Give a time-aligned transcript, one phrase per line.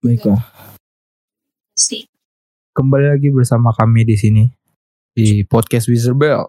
[0.00, 0.42] Baiklah.
[2.76, 4.44] Kembali lagi bersama kami di sini
[5.12, 6.44] di podcast Wizard Bell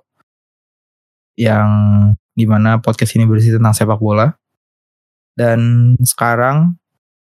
[1.36, 1.68] yang
[2.32, 4.32] di mana podcast ini berisi tentang sepak bola.
[5.32, 6.76] Dan sekarang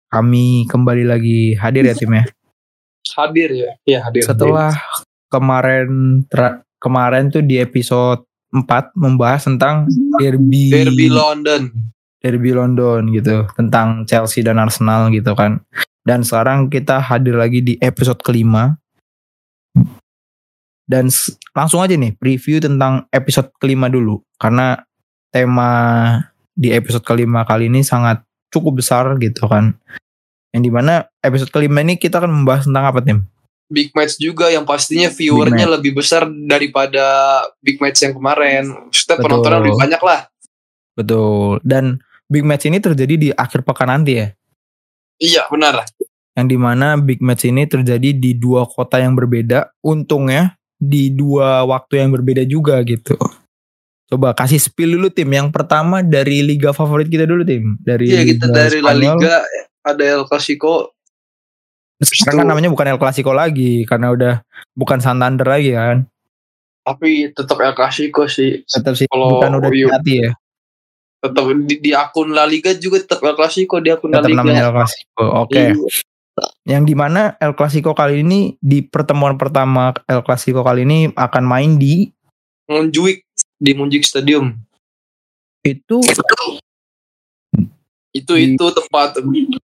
[0.07, 2.23] kami kembali lagi hadir ya tim ya?
[3.15, 3.71] Hadir ya?
[3.83, 4.23] Iya hadir.
[4.23, 4.75] Setelah
[5.27, 9.85] kemarin tra- kemarin tuh di episode 4 membahas tentang
[10.17, 11.69] derby derby London
[12.19, 15.63] derby London gitu tentang Chelsea dan Arsenal gitu kan.
[16.03, 18.75] Dan sekarang kita hadir lagi di episode kelima.
[20.89, 21.05] Dan
[21.53, 24.19] langsung aja nih preview tentang episode kelima dulu.
[24.41, 24.79] Karena
[25.29, 25.71] tema
[26.57, 29.77] di episode kelima kali ini sangat cukup besar gitu kan.
[30.49, 33.21] Yang di mana episode kelima ini kita akan membahas tentang apa tim?
[33.69, 37.05] Big match juga yang pastinya viewernya lebih besar daripada
[37.61, 38.65] big match yang kemarin.
[38.89, 39.25] Maksudnya Betul.
[39.29, 40.19] penontonnya lebih banyak lah.
[40.97, 41.61] Betul.
[41.61, 44.27] Dan big match ini terjadi di akhir pekan nanti ya?
[45.19, 45.83] Iya benar.
[46.37, 51.67] Yang di mana big match ini terjadi di dua kota yang berbeda untungnya di dua
[51.67, 53.17] waktu yang berbeda juga gitu.
[54.07, 55.27] Coba kasih spill dulu tim.
[55.27, 57.75] Yang pertama dari liga favorit kita dulu tim.
[57.83, 58.95] Dari iya kita dari La.
[58.95, 59.43] Liga
[59.83, 60.95] ada El Clasico.
[61.99, 64.33] Sekarang kan namanya bukan El Clasico lagi karena udah
[64.71, 66.07] bukan Santander lagi kan?
[66.87, 68.63] Tapi tetap El Clasico sih.
[68.63, 70.31] Tetap sih Kalau bukan udah diganti ya
[71.19, 74.39] tetap di, di akun La Liga juga tetap El Clasico di akun La tetap Liga
[74.39, 75.73] namanya El Clasico oke Iya.
[76.63, 81.43] yang di mana El Clasico kali ini di pertemuan pertama El Clasico kali ini akan
[81.43, 82.07] main di
[82.71, 83.27] Montjuic
[83.59, 84.55] di Montjuic Stadium
[85.61, 85.99] itu
[88.15, 89.19] itu Di- itu tempat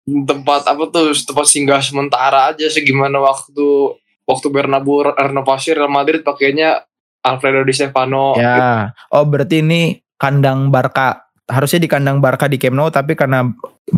[0.06, 6.86] tempat apa tuh tempat singgah sementara aja segimana waktu waktu Bernabeu renovasi Real Madrid pakainya
[7.22, 9.82] Alfredo Di Stefano Ya, oh berarti ini
[10.18, 11.31] kandang Barca.
[11.52, 13.44] Harusnya di kandang Barca di Camp Nou, tapi karena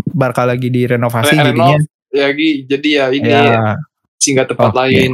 [0.09, 1.77] Barca lagi direnovasi Re- jadinya
[2.09, 2.49] ya Gi.
[2.65, 3.73] jadi ya ini ya
[4.17, 4.77] singgah tempat Oke.
[4.85, 5.11] lain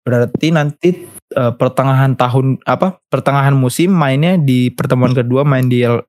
[0.00, 0.88] berarti nanti
[1.30, 6.04] eh, pertengahan tahun apa pertengahan musim mainnya di pertemuan kedua main di El-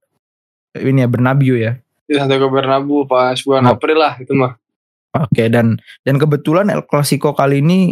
[0.76, 1.76] ini ya Bernabeu ya.
[2.08, 3.76] di Santiago Bernabeu pas bulan Oh.
[3.76, 4.56] April lah itu mah
[5.12, 7.92] Oke dan dan kebetulan El Clasico kali ini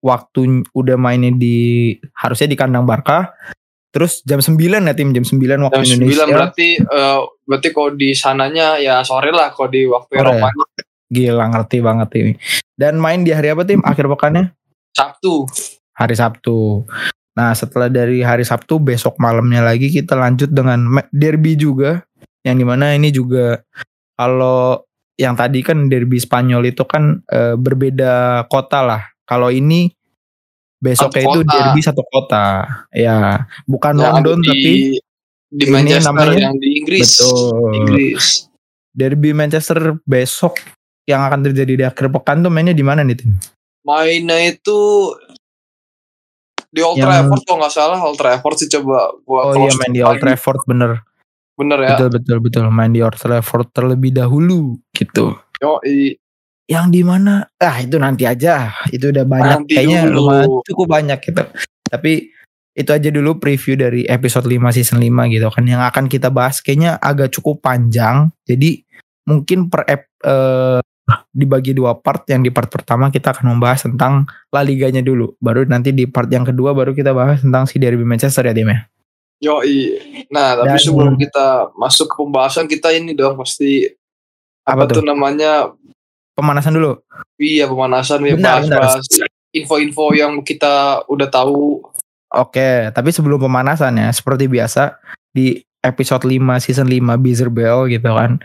[0.00, 3.32] waktu udah mainnya di harusnya di kandang Barca.
[3.94, 6.26] Terus jam 9 ya tim jam 9 waktu jam Indonesia.
[6.26, 10.34] 9 berarti eh, berarti kalau di sananya ya sore lah kalau di waktu Sore.
[10.34, 10.50] Eropa
[11.14, 12.32] Gila ngerti banget ini.
[12.74, 13.78] Dan main di hari apa tim?
[13.86, 14.50] Akhir pekannya?
[14.90, 15.46] Sabtu
[15.94, 16.82] hari Sabtu.
[17.34, 22.02] Nah setelah dari hari Sabtu besok malamnya lagi kita lanjut dengan derby juga
[22.42, 23.62] yang di mana ini juga
[24.14, 24.82] kalau
[25.14, 29.02] yang tadi kan derby Spanyol itu kan eh, berbeda kota lah.
[29.24, 29.88] Kalau ini
[30.84, 31.54] besoknya Satu itu kota.
[31.56, 32.46] derby satu kota.
[32.92, 33.16] Ya
[33.64, 34.72] bukan yang London di, tapi
[35.48, 37.72] di ini Manchester namanya- yang di Inggris betul.
[37.74, 38.26] Inggris
[38.90, 40.60] Derby Manchester besok
[41.04, 43.32] yang akan terjadi di akhir pekan tuh mainnya di mana nih tim?
[43.80, 44.80] mainnya itu
[46.68, 49.90] di Old Yang- Trafford kalau nggak salah Old Trafford sih coba gua Oh iya main
[49.90, 50.18] di Old.
[50.18, 50.90] Trafford bener.
[51.54, 55.38] bener ya Betul betul betul main di Old Trafford terlebih dahulu gitu.
[55.60, 55.78] yo
[56.64, 57.44] Yang di mana?
[57.60, 58.72] Ah itu nanti aja.
[58.88, 60.16] Itu udah banyak Nanti kayaknya dulu.
[60.24, 61.42] lumayan cukup banyak gitu.
[61.84, 62.12] Tapi
[62.74, 66.58] itu aja dulu preview dari episode 5 season 5 gitu kan yang akan kita bahas
[66.58, 68.32] kayaknya agak cukup panjang.
[68.48, 68.80] Jadi
[69.28, 70.80] mungkin per ep, eh,
[71.30, 72.24] dibagi dua part.
[72.26, 75.36] Yang di part pertama kita akan membahas tentang La Liganya dulu.
[75.36, 78.72] Baru nanti di part yang kedua baru kita bahas tentang si Derby Manchester ya Tim
[78.72, 78.80] ya.
[79.42, 79.60] yo
[80.32, 83.84] nah tapi Dan- sebelum kita masuk ke pembahasan kita ini dong pasti
[84.64, 85.68] Apa apa, tuh namanya
[86.34, 86.98] Pemanasan dulu.
[87.38, 89.02] iya pemanasan ya bahas-bahas
[89.54, 91.82] info-info yang kita udah tahu
[92.34, 94.98] Oke, tapi sebelum pemanasan ya, seperti biasa
[95.30, 98.42] di episode 5 season 5 Beezer Bell gitu kan.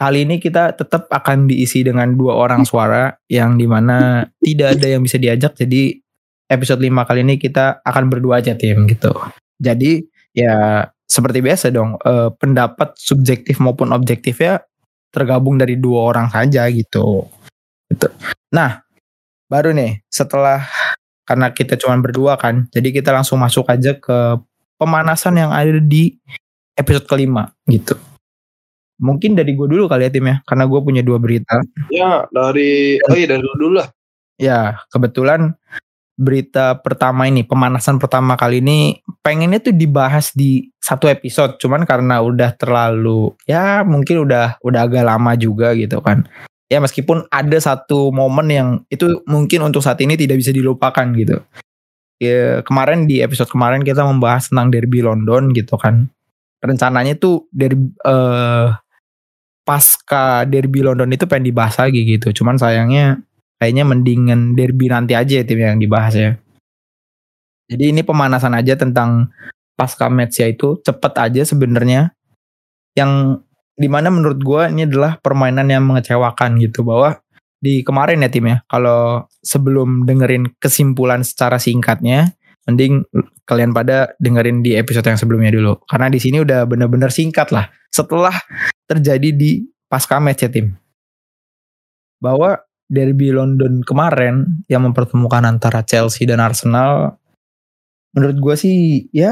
[0.00, 4.96] Kali ini kita tetap akan diisi dengan dua orang suara yang di mana tidak ada
[4.96, 5.52] yang bisa diajak.
[5.60, 6.00] Jadi
[6.48, 9.12] episode 5 kali ini kita akan berdua aja tim gitu.
[9.60, 10.00] Jadi
[10.32, 14.56] ya seperti biasa dong, eh, pendapat subjektif maupun objektif ya
[15.10, 17.26] tergabung dari dua orang saja gitu.
[17.90, 18.06] Gitu.
[18.54, 18.82] Nah,
[19.50, 20.62] baru nih setelah
[21.26, 24.38] karena kita cuma berdua kan jadi kita langsung masuk aja ke
[24.78, 26.18] pemanasan yang ada di
[26.74, 27.94] episode kelima gitu
[28.98, 32.98] mungkin dari gue dulu kali ya tim ya karena gue punya dua berita ya dari
[32.98, 33.86] oh iya dari dulu lah
[34.38, 35.54] ya kebetulan
[36.20, 41.56] berita pertama ini pemanasan pertama kali ini pengennya tuh dibahas di satu episode.
[41.56, 46.28] Cuman karena udah terlalu ya mungkin udah udah agak lama juga gitu kan.
[46.68, 51.40] Ya meskipun ada satu momen yang itu mungkin untuk saat ini tidak bisa dilupakan gitu.
[52.20, 56.12] Ya kemarin di episode kemarin kita membahas tentang derby London gitu kan.
[56.60, 58.68] Rencananya tuh dari eh
[59.64, 62.34] pasca derby London itu pengen dibahas lagi gitu.
[62.42, 63.24] Cuman sayangnya
[63.60, 66.30] kayaknya mendingan derby nanti aja ya tim yang dibahas ya.
[67.68, 69.30] Jadi ini pemanasan aja tentang
[69.76, 72.16] pasca match ya itu cepet aja sebenarnya.
[72.96, 73.44] Yang
[73.76, 77.20] di mana menurut gua ini adalah permainan yang mengecewakan gitu bahwa
[77.60, 82.32] di kemarin ya tim ya kalau sebelum dengerin kesimpulan secara singkatnya
[82.64, 83.04] mending
[83.44, 87.68] kalian pada dengerin di episode yang sebelumnya dulu karena di sini udah bener-bener singkat lah
[87.92, 88.32] setelah
[88.88, 90.72] terjadi di pasca match ya tim
[92.16, 97.14] bahwa derby London kemarin yang mempertemukan antara Chelsea dan Arsenal
[98.10, 98.76] menurut gue sih
[99.14, 99.30] ya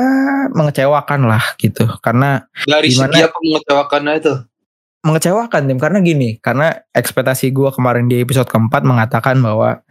[0.55, 3.11] mengecewakan lah gitu karena Dari Gimana?
[3.11, 4.35] segi apa mengecewakannya itu?
[4.99, 9.83] mengecewakan tim karena gini karena ekspektasi gue kemarin di episode keempat mengatakan bahwa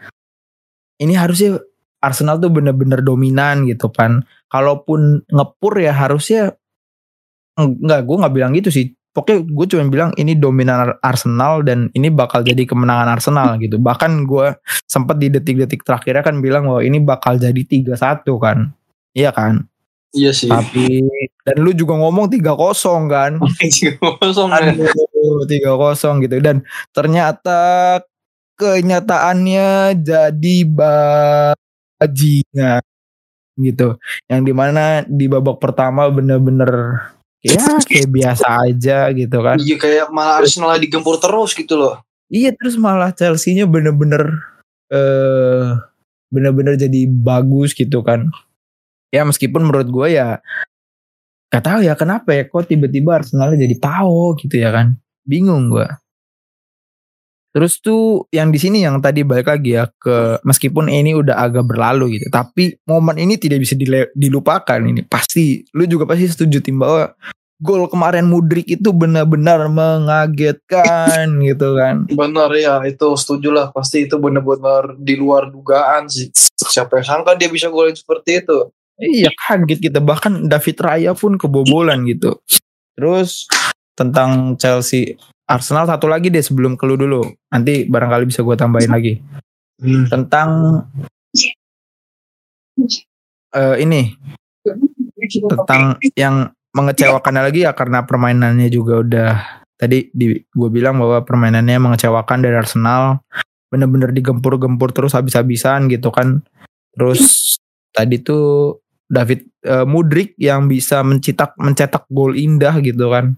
[1.00, 1.63] ini harusnya
[2.04, 6.56] Arsenal tuh bener-bener dominan gitu kan kalaupun ngepur ya harusnya
[7.56, 11.90] enggak gue nggak bilang gitu sih pokoknya gue cuma bilang ini dominan Ar- Arsenal dan
[11.98, 13.81] ini bakal jadi kemenangan Arsenal gitu.
[13.81, 14.54] Bahkan gue
[14.86, 17.98] sempat di detik-detik terakhirnya kan bilang bahwa ini bakal jadi 3-1
[18.38, 18.69] kan.
[19.18, 19.66] Iya kan?
[20.14, 20.48] Iya sih.
[20.48, 21.02] tapi
[21.42, 23.42] dan lu juga ngomong 3-0 kan?
[24.22, 24.69] Kosong ya.
[24.69, 26.38] Aduh, tiga kosong gitu.
[26.38, 26.62] Dan
[26.94, 27.98] ternyata
[28.56, 30.56] kenyataannya jadi
[31.98, 32.86] bajingan
[33.58, 33.98] gitu.
[34.30, 37.02] Yang di mana di babak pertama bener-bener
[37.48, 39.58] ya kayak biasa aja gitu kan.
[39.62, 42.04] Iya kayak malah Arsenal digempur terus gitu loh.
[42.28, 44.44] iya terus malah Chelsea-nya bener-bener
[44.92, 45.80] eh
[46.28, 48.28] bener-bener jadi bagus gitu kan.
[49.16, 50.44] Ya meskipun menurut gue ya
[51.48, 55.00] gak tahu ya kenapa ya kok tiba-tiba Arsenalnya jadi pao gitu ya kan.
[55.24, 55.88] Bingung gue
[57.58, 61.66] terus tuh yang di sini yang tadi balik lagi ya ke meskipun ini udah agak
[61.66, 63.74] berlalu gitu tapi momen ini tidak bisa
[64.14, 65.02] dilupakan ini.
[65.02, 67.18] Pasti lu juga pasti setuju tim bahwa
[67.57, 74.15] gol kemarin Mudrik itu benar-benar mengagetkan gitu kan Benar ya itu setuju lah pasti itu
[74.21, 76.30] benar-benar di luar dugaan sih.
[76.57, 78.69] Siapa yang sangka dia bisa golin seperti itu?
[78.98, 82.42] Iya kaget kita bahkan David Raya pun kebobolan gitu.
[82.98, 83.45] Terus
[83.94, 87.21] tentang Chelsea Arsenal satu lagi deh sebelum ke lu dulu.
[87.53, 89.21] Nanti barangkali bisa gue tambahin lagi.
[90.10, 90.81] Tentang
[93.53, 94.18] eh, ini
[95.50, 99.31] tentang yang mengecewakan lagi ya karena permainannya juga udah
[99.77, 103.21] tadi di gue bilang bahwa permainannya mengecewakan dari Arsenal
[103.74, 106.45] bener-bener digempur-gempur terus habis-habisan gitu kan.
[106.94, 107.53] Terus
[107.91, 108.77] tadi tuh
[109.09, 113.33] David eh, Mudrik yang bisa mencetak mencetak gol indah gitu kan.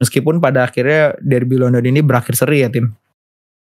[0.00, 2.96] Meskipun pada akhirnya derby London ini berakhir seri ya tim.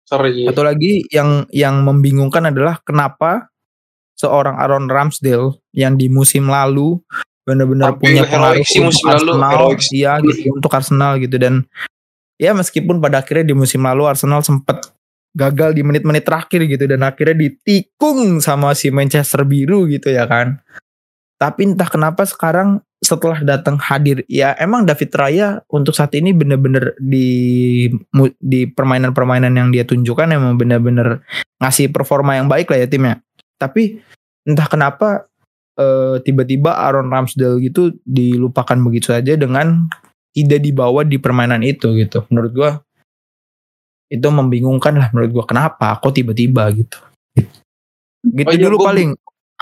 [0.03, 0.45] Sorry.
[0.45, 3.49] satu lagi yang yang membingungkan adalah kenapa
[4.19, 7.01] seorang Aaron Ramsdale yang di musim lalu
[7.43, 11.67] benar-benar punya pengaruh sih musim lalu, Arsenal, iya gitu untuk Arsenal gitu dan
[12.39, 14.95] ya meskipun pada akhirnya di musim lalu Arsenal sempat
[15.33, 20.61] gagal di menit-menit terakhir gitu dan akhirnya ditikung sama si Manchester biru gitu ya kan.
[21.41, 26.95] Tapi entah kenapa sekarang setelah datang hadir ya emang David Raya untuk saat ini bener-bener
[27.03, 27.91] di
[28.39, 31.27] di permainan-permainan yang dia tunjukkan emang bener-bener
[31.59, 33.19] ngasih performa yang baik lah ya timnya.
[33.59, 33.99] Tapi
[34.47, 35.32] entah kenapa
[35.75, 39.89] eh, tiba-tiba Aaron Ramsdale gitu dilupakan begitu saja dengan
[40.33, 42.25] tidak dibawa di permainan itu gitu.
[42.33, 42.71] Menurut gua
[44.09, 46.99] itu membingungkan lah menurut gua kenapa kok tiba-tiba gitu.
[48.23, 49.11] Gitu Oh iya, dulu gua- paling.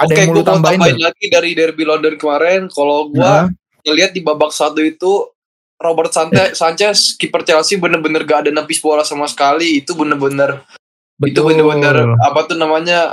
[0.01, 2.61] Ada Oke, yang mau tambahin tambahin lagi dari derby London kemarin.
[2.73, 3.53] Kalau gue Nah,
[3.85, 5.29] ngelihat di babak satu itu
[5.77, 9.85] Robert Sante- Sanchez kiper Chelsea bener-bener gak ada nepis bola sama sekali.
[9.85, 10.65] Itu bener-bener
[11.21, 13.13] itu bener-bener apa tuh namanya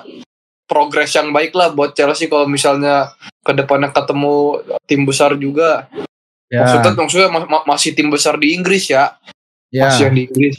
[0.67, 5.87] progres yang baik lah buat Chelsea kalau misalnya ke depannya ketemu tim besar juga.
[6.47, 9.15] Ya, Maksudnya maksudnya ma- ma- masih tim besar di Inggris ya.
[9.71, 9.87] ya.
[9.91, 10.55] Masih yang di Inggris.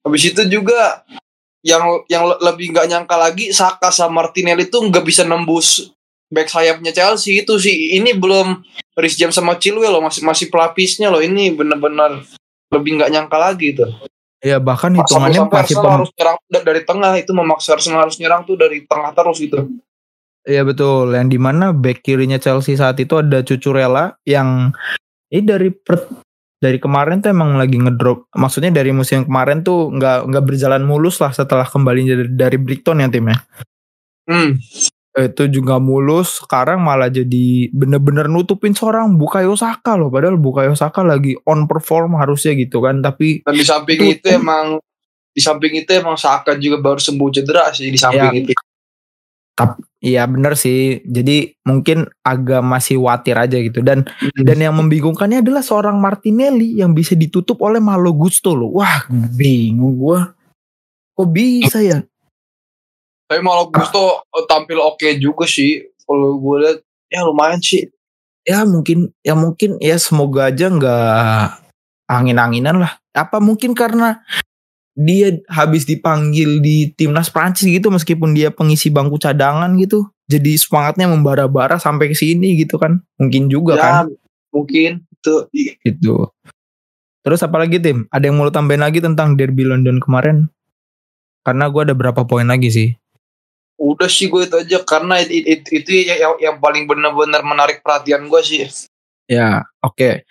[0.00, 1.04] Habis itu juga
[1.60, 5.92] yang yang le- lebih nggak nyangka lagi Saka sama Martinelli tuh nggak bisa nembus
[6.32, 8.64] back sayapnya Chelsea itu sih ini belum
[8.96, 12.22] Rhys James sama Chilwell loh masih masih pelapisnya loh ini bener-bener
[12.70, 13.90] lebih nggak nyangka lagi tuh
[14.40, 18.00] Ya bahkan hitungannya sampai masih Arsenal pem- harus nyerang da- dari tengah itu memaksa Arsenal
[18.08, 19.68] harus nyerang tuh dari tengah terus gitu
[20.48, 24.72] Iya betul, yang di mana back kirinya Chelsea saat itu ada Cucurella yang
[25.28, 26.08] ini dari per-
[26.56, 28.24] dari kemarin tuh emang lagi ngedrop.
[28.32, 33.04] Maksudnya dari musim kemarin tuh nggak nggak berjalan mulus lah setelah kembali dari, dari Brighton
[33.04, 33.36] ya timnya.
[34.28, 34.56] hmm.
[35.10, 36.38] Itu juga mulus.
[36.38, 40.06] Sekarang malah jadi bener-bener nutupin seorang Bukayo Saka loh.
[40.06, 43.02] Padahal Bukayo Saka lagi on perform harusnya gitu kan.
[43.02, 44.78] Tapi dan di samping Itu- itu emang
[45.34, 48.42] di samping itu emang Saka juga baru sembuh cedera sih di samping Ya.
[48.42, 48.52] itu
[50.00, 51.04] Iya bener sih.
[51.04, 56.96] Jadi mungkin agak masih watir aja gitu dan dan yang membingungkannya adalah seorang Martinelli yang
[56.96, 58.80] bisa ditutup oleh Malo Gusto loh.
[58.80, 59.04] Wah,
[59.36, 60.32] bingung gua.
[61.12, 62.00] Kok bisa ya?
[63.30, 65.86] Tapi malah Gusto eh, tampil oke juga sih.
[66.02, 67.86] Kalau gue lihat ya lumayan sih.
[68.42, 71.70] Ya mungkin ya mungkin ya semoga aja nggak
[72.10, 72.98] angin-anginan lah.
[73.14, 74.18] Apa mungkin karena
[74.98, 80.10] dia habis dipanggil di timnas Prancis gitu meskipun dia pengisi bangku cadangan gitu.
[80.26, 82.98] Jadi semangatnya membara-bara sampai ke sini gitu kan.
[83.14, 84.06] Mungkin juga ya, kan
[84.50, 85.34] mungkin itu.
[85.86, 86.26] gitu.
[87.22, 88.10] Terus apalagi tim?
[88.10, 90.50] Ada yang mau tambahin lagi tentang Derby London kemarin?
[91.46, 92.88] Karena gua ada berapa poin lagi sih.
[93.80, 97.80] Udah sih gue itu aja karena it- it- itu, ya- yang, yang paling benar-benar menarik
[97.80, 98.68] perhatian gue sih.
[99.24, 100.28] Ya, oke.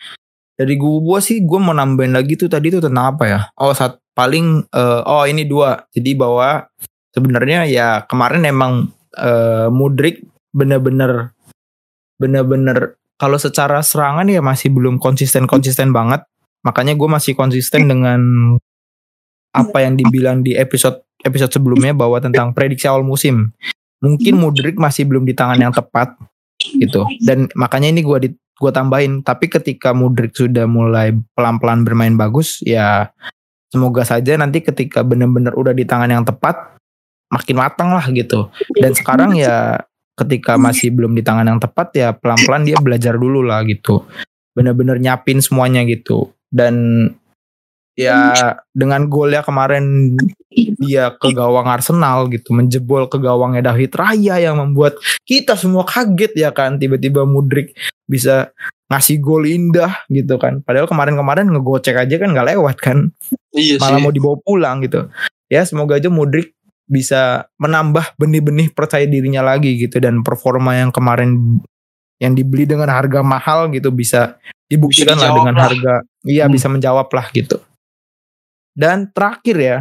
[0.60, 3.40] Dari gua sih gua mau nambahin lagi tuh tadi tuh tentang apa ya?
[3.56, 5.88] Oh, saat paling eh, oh ini dua.
[5.96, 6.68] Jadi bahwa
[7.16, 10.20] sebenarnya ya kemarin emang eh, Mudrik
[10.52, 11.32] bener-bener
[12.20, 16.28] bener-bener kalau secara serangan ya masih belum konsisten-konsisten banget.
[16.68, 18.20] Makanya gue masih konsisten dengan
[19.60, 23.52] apa yang dibilang di episode episode sebelumnya bahwa tentang prediksi awal musim.
[24.00, 26.16] Mungkin Mudrik masih belum di tangan yang tepat
[26.80, 27.04] gitu.
[27.20, 32.64] Dan makanya ini gua di gua tambahin, tapi ketika Mudrik sudah mulai pelan-pelan bermain bagus,
[32.64, 33.12] ya
[33.68, 36.80] semoga saja nanti ketika benar-benar udah di tangan yang tepat
[37.30, 38.48] makin matang lah gitu.
[38.80, 39.84] Dan sekarang ya
[40.18, 44.04] ketika masih belum di tangan yang tepat ya pelan-pelan dia belajar dulu lah gitu.
[44.56, 46.34] Bener-bener nyapin semuanya gitu.
[46.50, 47.06] Dan
[48.00, 48.20] ya
[48.72, 50.16] dengan golnya kemarin
[50.80, 54.96] dia ke gawang Arsenal gitu, menjebol ke gawangnya David Raya yang membuat
[55.28, 57.76] kita semua kaget ya kan tiba-tiba Mudrik
[58.08, 58.56] bisa
[58.90, 60.64] ngasih gol indah gitu kan.
[60.64, 63.12] Padahal kemarin-kemarin ngegocek aja kan nggak lewat kan
[63.52, 64.04] Iya malah sih.
[64.08, 65.12] mau dibawa pulang gitu.
[65.46, 66.56] Ya semoga aja Mudrik
[66.90, 71.62] bisa menambah benih-benih percaya dirinya lagi gitu dan performa yang kemarin
[72.18, 75.64] yang dibeli dengan harga mahal gitu bisa dibuktikan Bisa lah dengan lah.
[75.70, 75.94] harga
[76.26, 76.54] iya Hmm.
[76.54, 77.62] bisa menjawab lah gitu.
[78.74, 79.78] Dan terakhir ya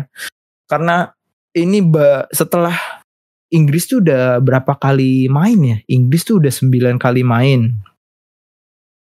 [0.69, 1.13] karena
[1.57, 2.77] ini ba- setelah
[3.49, 5.77] Inggris tuh udah berapa kali main ya?
[5.89, 7.73] Inggris tuh udah 9 kali main.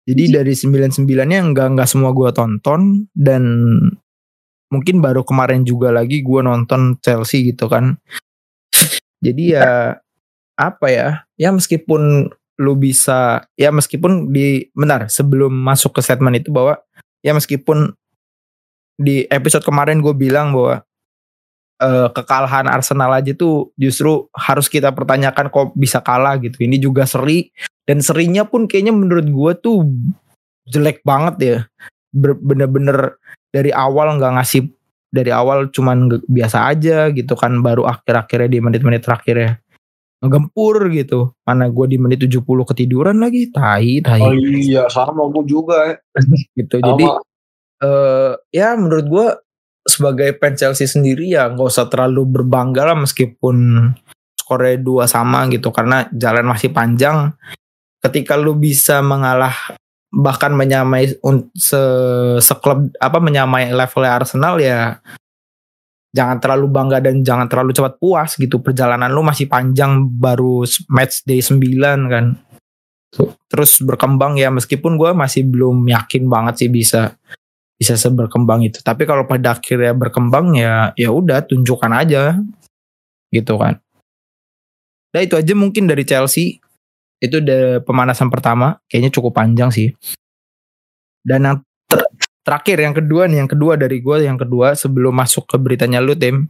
[0.06, 3.42] Jadi dari 99-nya enggak enggak semua gua tonton dan
[4.70, 7.98] mungkin baru kemarin juga lagi gua nonton Chelsea gitu kan.
[9.24, 9.96] Jadi ya
[10.54, 11.08] apa ya?
[11.40, 16.80] Ya meskipun lu bisa ya meskipun di bentar sebelum masuk ke statement itu bahwa
[17.20, 17.92] ya meskipun
[18.96, 20.80] di episode kemarin gue bilang bahwa
[21.80, 26.64] eh, kekalahan Arsenal aja tuh justru harus kita pertanyakan kok bisa kalah gitu.
[26.64, 27.52] Ini juga seri
[27.84, 29.78] dan serinya pun kayaknya menurut gue tuh
[30.72, 31.58] jelek banget ya.
[32.16, 33.20] Bener-bener
[33.52, 34.72] dari awal nggak ngasih
[35.12, 39.60] dari awal cuman biasa aja gitu kan baru akhir-akhirnya di menit-menit terakhirnya
[40.24, 41.36] ngegempur gitu.
[41.44, 46.00] Mana gue di menit 70 ketiduran lagi, tai tai Oh iya sama gue juga.
[46.58, 46.80] gitu.
[46.80, 46.88] Sama.
[46.92, 47.04] Jadi
[47.82, 49.26] eh ya menurut gue
[49.86, 53.88] sebagai fans Chelsea sendiri ya nggak usah terlalu berbangga lah meskipun
[54.34, 55.74] skornya dua sama gitu.
[55.74, 57.34] Karena jalan masih panjang.
[57.98, 59.54] Ketika lu bisa mengalah
[60.14, 61.18] bahkan menyamai
[61.58, 61.82] se
[62.38, 65.02] seklub apa menyamai levelnya Arsenal ya
[66.14, 68.62] jangan terlalu bangga dan jangan terlalu cepat puas gitu.
[68.62, 71.58] Perjalanan lu masih panjang baru match day 9
[72.06, 72.38] kan.
[73.50, 74.48] Terus berkembang ya.
[74.54, 77.18] Meskipun gue masih belum yakin banget sih bisa
[77.76, 78.80] bisa seberkembang itu.
[78.80, 82.40] Tapi kalau pada akhirnya berkembang ya ya udah tunjukkan aja.
[83.30, 83.80] Gitu kan.
[85.12, 86.60] Nah itu aja mungkin dari Chelsea.
[87.20, 88.80] Itu udah pemanasan pertama.
[88.88, 89.92] Kayaknya cukup panjang sih.
[91.24, 92.12] Dan yang ter-
[92.44, 96.16] terakhir yang kedua nih yang kedua dari gue yang kedua sebelum masuk ke beritanya lu
[96.16, 96.48] tim.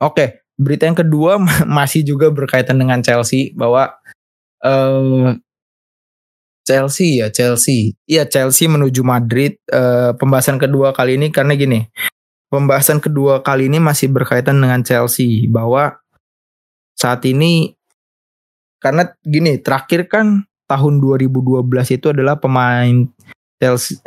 [0.00, 1.40] Oke berita yang kedua
[1.80, 3.96] masih juga berkaitan dengan Chelsea bahwa
[4.60, 5.40] eh
[6.70, 7.98] Chelsea ya Chelsea.
[8.06, 9.58] Iya Chelsea menuju Madrid.
[9.66, 11.90] Eh, pembahasan kedua kali ini karena gini.
[12.46, 15.98] Pembahasan kedua kali ini masih berkaitan dengan Chelsea bahwa
[16.94, 17.74] saat ini
[18.78, 23.10] karena gini terakhir kan tahun 2012 itu adalah pemain
[23.58, 23.98] Chelsea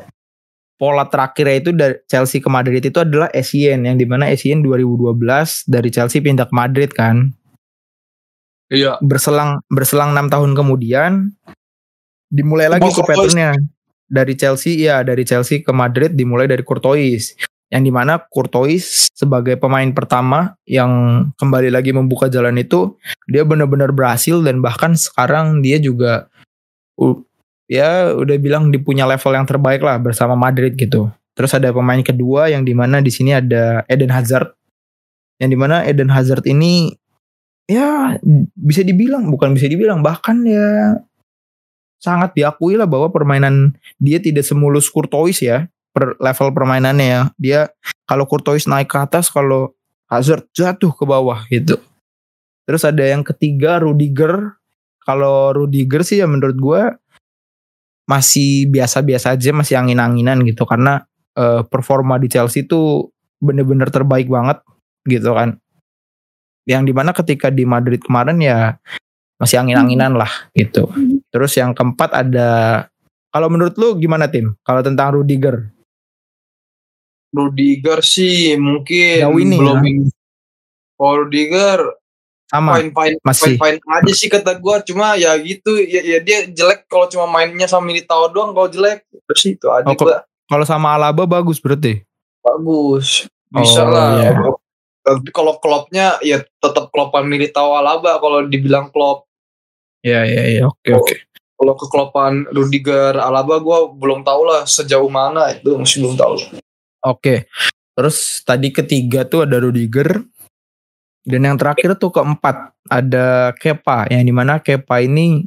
[0.79, 5.15] pola terakhirnya itu dari Chelsea ke Madrid itu adalah Essien yang di mana Essien 2012
[5.69, 7.31] dari Chelsea pindah ke Madrid kan
[8.73, 8.97] Iya.
[9.05, 11.29] berselang berselang enam tahun kemudian
[12.33, 13.29] dimulai lagi Courtois.
[13.29, 13.53] patternnya.
[14.09, 17.37] Dari Chelsea ya dari Chelsea ke Madrid dimulai dari Courtois.
[17.69, 23.89] Yang di mana Courtois sebagai pemain pertama yang kembali lagi membuka jalan itu dia benar-benar
[23.93, 26.29] berhasil dan bahkan sekarang dia juga
[27.01, 27.17] uh,
[27.65, 31.09] ya udah bilang di punya level yang terbaik lah bersama Madrid gitu.
[31.33, 34.53] Terus ada pemain kedua yang di mana di sini ada Eden Hazard.
[35.41, 36.93] Yang di mana Eden Hazard ini
[37.65, 38.13] ya
[38.53, 40.99] bisa dibilang bukan bisa dibilang bahkan ya
[42.03, 47.21] sangat diakui lah bahwa permainan dia tidak semulus Courtois ya per level permainannya ya.
[47.39, 47.59] Dia
[48.03, 49.71] kalau Courtois naik ke atas kalau
[50.11, 51.79] Hazard jatuh ke bawah gitu.
[52.67, 54.59] Terus ada yang ketiga Rudiger.
[55.07, 56.81] Kalau Rudiger sih ya menurut gua
[58.03, 61.07] masih biasa-biasa aja, masih angin-anginan gitu karena
[61.39, 63.07] eh, performa di Chelsea itu
[63.39, 64.59] bener-bener terbaik banget
[65.07, 65.55] gitu kan.
[66.67, 68.75] Yang di mana ketika di Madrid kemarin ya
[69.39, 70.87] masih angin-anginan lah gitu.
[71.33, 72.49] Terus yang keempat ada
[73.27, 74.53] kalau menurut lu gimana tim?
[74.61, 75.73] Kalau tentang Rudiger?
[77.33, 79.91] Rudiger sih mungkin Jauh ini belum ya.
[81.01, 81.81] Oh, Rudiger
[82.45, 83.57] Sama fine fine masih.
[83.57, 87.25] fine fine aja sih kata gua cuma ya gitu ya, ya dia jelek kalau cuma
[87.25, 91.57] mainnya sama Militao doang kalau jelek terus itu aja Oh, gua kalau sama Alaba bagus
[91.57, 92.05] berarti.
[92.39, 94.31] bagus bisa Oh, lah iya.
[95.01, 99.25] tapi kalau klopnya ya tetap klopan Militao Alaba kalau dibilang klop
[100.03, 100.99] Iya iya iya oke Oh.
[100.99, 101.15] oke.
[101.55, 106.33] kalau keklopan Rudiger Alaba gua belum tahu lah sejauh mana itu masih belum tahu
[107.03, 107.51] Oke.
[107.93, 110.23] Terus tadi ketiga tuh ada Rudiger.
[111.23, 115.43] Dan yang terakhir tuh keempat ada Kepa yang di mana Kepa ini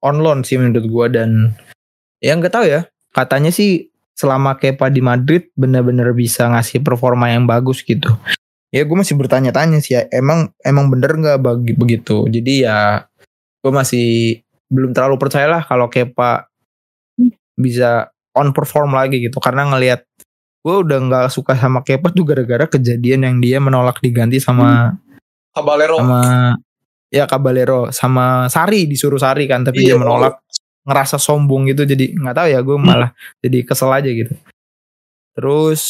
[0.00, 1.52] on loan sih menurut gua dan
[2.20, 7.44] ya nggak tahu ya katanya sih selama Kepa di Madrid bener-bener bisa ngasih performa yang
[7.44, 8.08] bagus gitu.
[8.68, 12.28] Ya gue masih bertanya-tanya sih ya emang emang bener nggak bagi begitu.
[12.28, 13.04] Jadi ya
[13.58, 16.46] gue masih belum terlalu percaya lah kalau Kepa
[17.58, 19.42] bisa on perform lagi gitu.
[19.42, 20.06] Karena ngelihat
[20.62, 24.94] gue udah nggak suka sama Kepa tuh gara-gara kejadian yang dia menolak diganti sama
[25.54, 26.22] Caballero sama
[27.08, 30.44] ya Caballero sama Sari disuruh Sari kan tapi Iya, dia menolak.
[30.88, 33.10] Ngerasa sombong gitu jadi nggak tahu ya gue malah
[33.44, 34.32] jadi kesel aja gitu.
[35.36, 35.82] Terus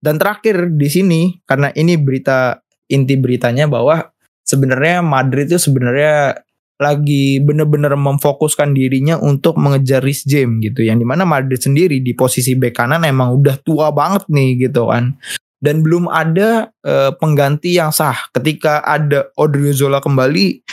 [0.00, 2.58] dan terakhir di sini karena ini berita
[2.90, 4.10] inti beritanya bahwa
[4.42, 6.42] sebenarnya Madrid itu sebenarnya
[6.80, 12.16] lagi bener-bener memfokuskan dirinya untuk mengejar Rhys James gitu yang di mana Madrid sendiri di
[12.16, 15.12] posisi bek kanan emang udah tua banget nih gitu kan
[15.60, 20.64] dan belum ada eh, pengganti yang sah ketika ada Odriozola kembali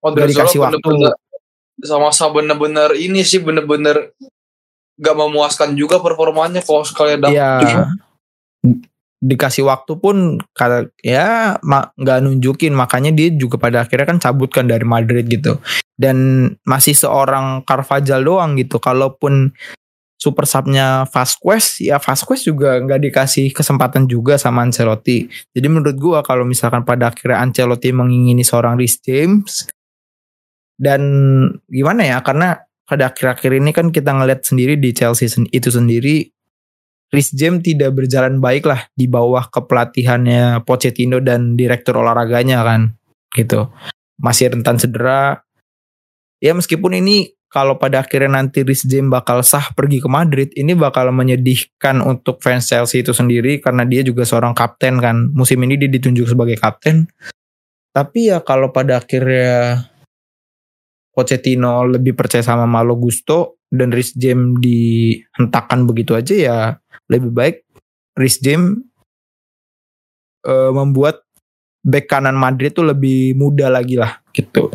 [0.00, 0.80] Udah dikasih waktu.
[0.80, 1.12] bener-bener
[1.84, 4.16] sama-sama bener-bener ini sih bener-bener
[4.98, 7.86] gak memuaskan juga performanya kalau sekalian dapet ya.
[9.18, 10.38] Dikasih waktu pun
[11.02, 11.58] ya
[11.98, 12.72] nggak nunjukin.
[12.74, 15.58] Makanya dia juga pada akhirnya kan cabutkan dari Madrid gitu.
[15.98, 18.78] Dan masih seorang Carvajal doang gitu.
[18.78, 19.50] Kalaupun
[20.18, 25.30] super subnya Vasquez ya Vasquez juga nggak dikasih kesempatan juga sama Ancelotti.
[25.54, 29.70] Jadi menurut gua kalau misalkan pada akhirnya Ancelotti mengingini seorang Rhys James
[30.74, 31.02] dan
[31.70, 32.18] gimana ya?
[32.22, 36.30] Karena pada akhir-akhir ini kan kita ngeliat sendiri di Chelsea itu sendiri
[37.08, 42.92] Rhys James tidak berjalan baik lah di bawah kepelatihannya Pochettino dan direktur olahraganya kan
[43.32, 43.72] gitu.
[44.20, 45.40] Masih rentan cedera.
[46.38, 50.76] Ya meskipun ini kalau pada akhirnya nanti Rhys James bakal sah pergi ke Madrid ini
[50.76, 55.32] bakal menyedihkan untuk fans Chelsea itu sendiri karena dia juga seorang kapten kan.
[55.32, 57.08] Musim ini dia ditunjuk sebagai kapten.
[57.96, 59.80] Tapi ya kalau pada akhirnya
[61.08, 66.58] Pochettino lebih percaya sama Malo Gusto dan Rhys James dihentakkan begitu aja ya
[67.08, 67.56] lebih baik
[68.16, 68.80] Rhys James
[70.48, 71.22] eh, membuat
[71.84, 74.72] back kanan Madrid tuh lebih muda lagi lah gitu.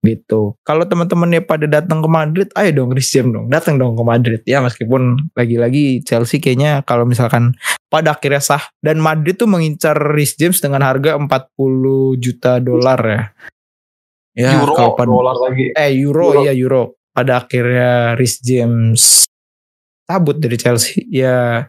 [0.00, 0.56] Gitu.
[0.64, 4.40] Kalau teman-temannya pada datang ke Madrid ayo dong Rhys James dong datang dong ke Madrid.
[4.48, 7.52] Ya meskipun lagi-lagi Chelsea kayaknya kalau misalkan
[7.92, 8.64] pada akhirnya sah.
[8.80, 13.22] Dan Madrid tuh mengincar Rhys James dengan harga 40 juta dolar ya.
[14.30, 15.74] Ya Euro kalau pada dolar lagi.
[15.76, 16.42] Eh euro, Euro.
[16.48, 19.28] ya euro pada akhirnya Rhys James
[20.08, 21.04] cabut dari Chelsea.
[21.12, 21.68] Ya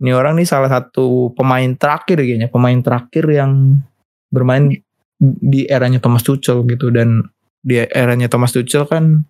[0.00, 3.84] ini orang nih salah satu pemain terakhir kayaknya pemain terakhir yang
[4.32, 4.80] bermain
[5.20, 6.88] di eranya Thomas Tuchel gitu.
[6.88, 7.20] Dan
[7.60, 9.28] di eranya Thomas Tuchel kan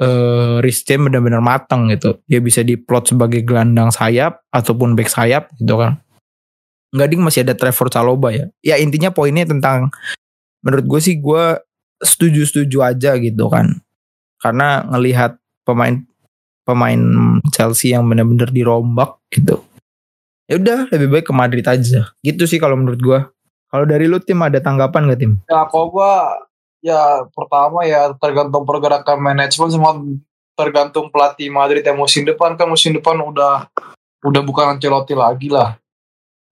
[0.00, 2.24] eh Rhys James benar-benar matang gitu.
[2.24, 6.00] Dia bisa diplot sebagai gelandang sayap ataupun back sayap gitu kan.
[6.96, 8.46] Nggak ding masih ada Trevor Chalobah ya.
[8.64, 9.92] Ya intinya poinnya tentang
[10.64, 11.60] menurut gue sih gue
[12.00, 13.83] setuju-setuju aja gitu kan
[14.44, 16.04] karena ngelihat pemain
[16.68, 17.00] pemain
[17.48, 19.64] Chelsea yang benar-benar dirombak gitu.
[20.44, 22.12] Ya udah lebih baik ke Madrid aja.
[22.20, 23.20] Gitu sih kalau menurut gue
[23.74, 25.32] kalau dari lu tim ada tanggapan gak tim?
[25.50, 26.30] Ya kalau gua
[26.78, 29.98] ya pertama ya tergantung pergerakan manajemen sama
[30.54, 32.54] tergantung pelatih Madrid yang musim depan.
[32.54, 33.66] Kan musim depan udah
[34.22, 35.74] udah bukan Ancelotti lagi lah.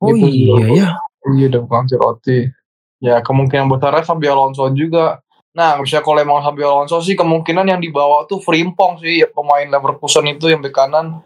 [0.03, 0.27] oh Gitu.
[0.35, 0.89] iya ya.
[1.31, 2.51] Iya udah bukan Ancelotti.
[2.99, 5.23] Ya kemungkinan besarnya Xabi Alonso juga.
[5.53, 9.69] Nah misalnya kalau emang Xabi Alonso sih kemungkinan yang dibawa tuh Frimpong sih ya, pemain
[9.69, 11.21] Leverkusen itu yang bek kanan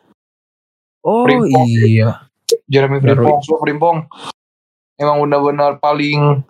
[1.07, 1.67] oh Frimpong.
[1.67, 2.27] iya
[2.67, 3.39] Jeremy Frimpong.
[3.47, 4.11] So Frimpong
[4.99, 6.43] emang benar-benar paling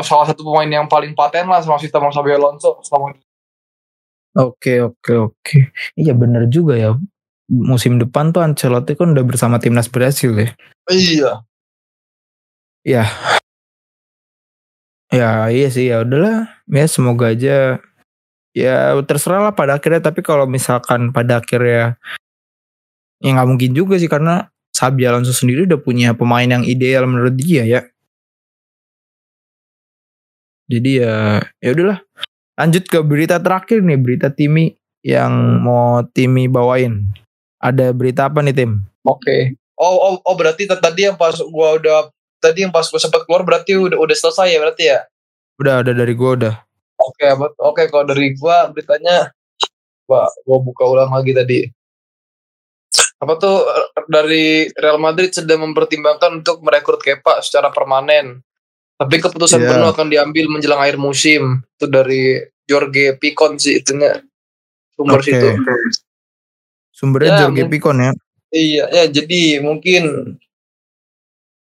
[0.00, 3.20] salah satu pemain yang paling paten lah sama sistem Xabi Alonso selama ini.
[4.34, 5.58] Oke oke oke.
[5.94, 6.98] Iya bener juga ya.
[7.46, 10.48] Musim depan tuh Ancelotti kan udah bersama timnas Brasil ya.
[10.90, 11.30] Iya.
[12.82, 13.04] Ya.
[15.12, 16.48] Ya iya sih ya udahlah.
[16.70, 17.82] Ya semoga aja
[18.54, 21.98] ya terserah lah pada akhirnya tapi kalau misalkan pada akhirnya
[23.18, 27.34] ya nggak mungkin juga sih karena Xabi Alonso sendiri udah punya pemain yang ideal menurut
[27.38, 27.80] dia ya.
[30.66, 32.00] Jadi ya ya udahlah.
[32.54, 37.10] Lanjut ke berita terakhir nih, berita Timi yang mau Timi bawain.
[37.58, 38.82] Ada berita apa nih Tim?
[39.02, 39.58] Oke.
[39.74, 42.13] Oh, oh, oh berarti tadi yang pas gua udah
[42.44, 44.98] tadi yang pas gua sempat keluar berarti udah udah selesai ya berarti ya.
[45.56, 46.54] Udah ada dari gua udah.
[47.00, 49.32] Oke, bet- oke kalau dari gua beritanya
[50.04, 51.60] gua gua buka ulang lagi tadi.
[53.18, 53.64] Apa tuh
[54.04, 58.44] dari Real Madrid sedang mempertimbangkan untuk merekrut Kepa secara permanen.
[58.94, 59.70] Tapi keputusan Iya.
[59.74, 61.64] penuh akan diambil menjelang akhir musim.
[61.74, 64.20] Itu dari Jorge Picon sih itunya
[64.94, 65.26] sumber Oke.
[65.32, 65.48] situ.
[66.94, 68.12] Sumbernya Ya, Jorge Picon ya.
[68.54, 70.02] Iya, ya jadi mungkin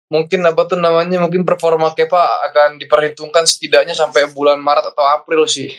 [0.09, 5.45] mungkin apa tuh namanya mungkin performa Kepa akan diperhitungkan setidaknya sampai bulan Maret atau April
[5.45, 5.69] sih.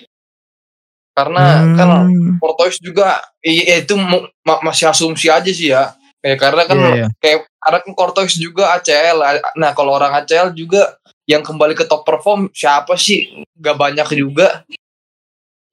[1.11, 2.39] Karena kan Hmm.
[2.39, 5.93] Portois juga iya itu ma- masih asumsi aja sih ya.
[6.23, 7.07] Ya karena kan Iya, iya.
[7.19, 9.19] kayak karena kan Portois juga ACL.
[9.59, 13.45] Nah, kalau orang ACL juga yang kembali ke top perform siapa sih?
[13.59, 14.63] Gak banyak juga.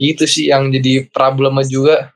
[0.02, 2.10] Itu sih yang jadi problemnya juga.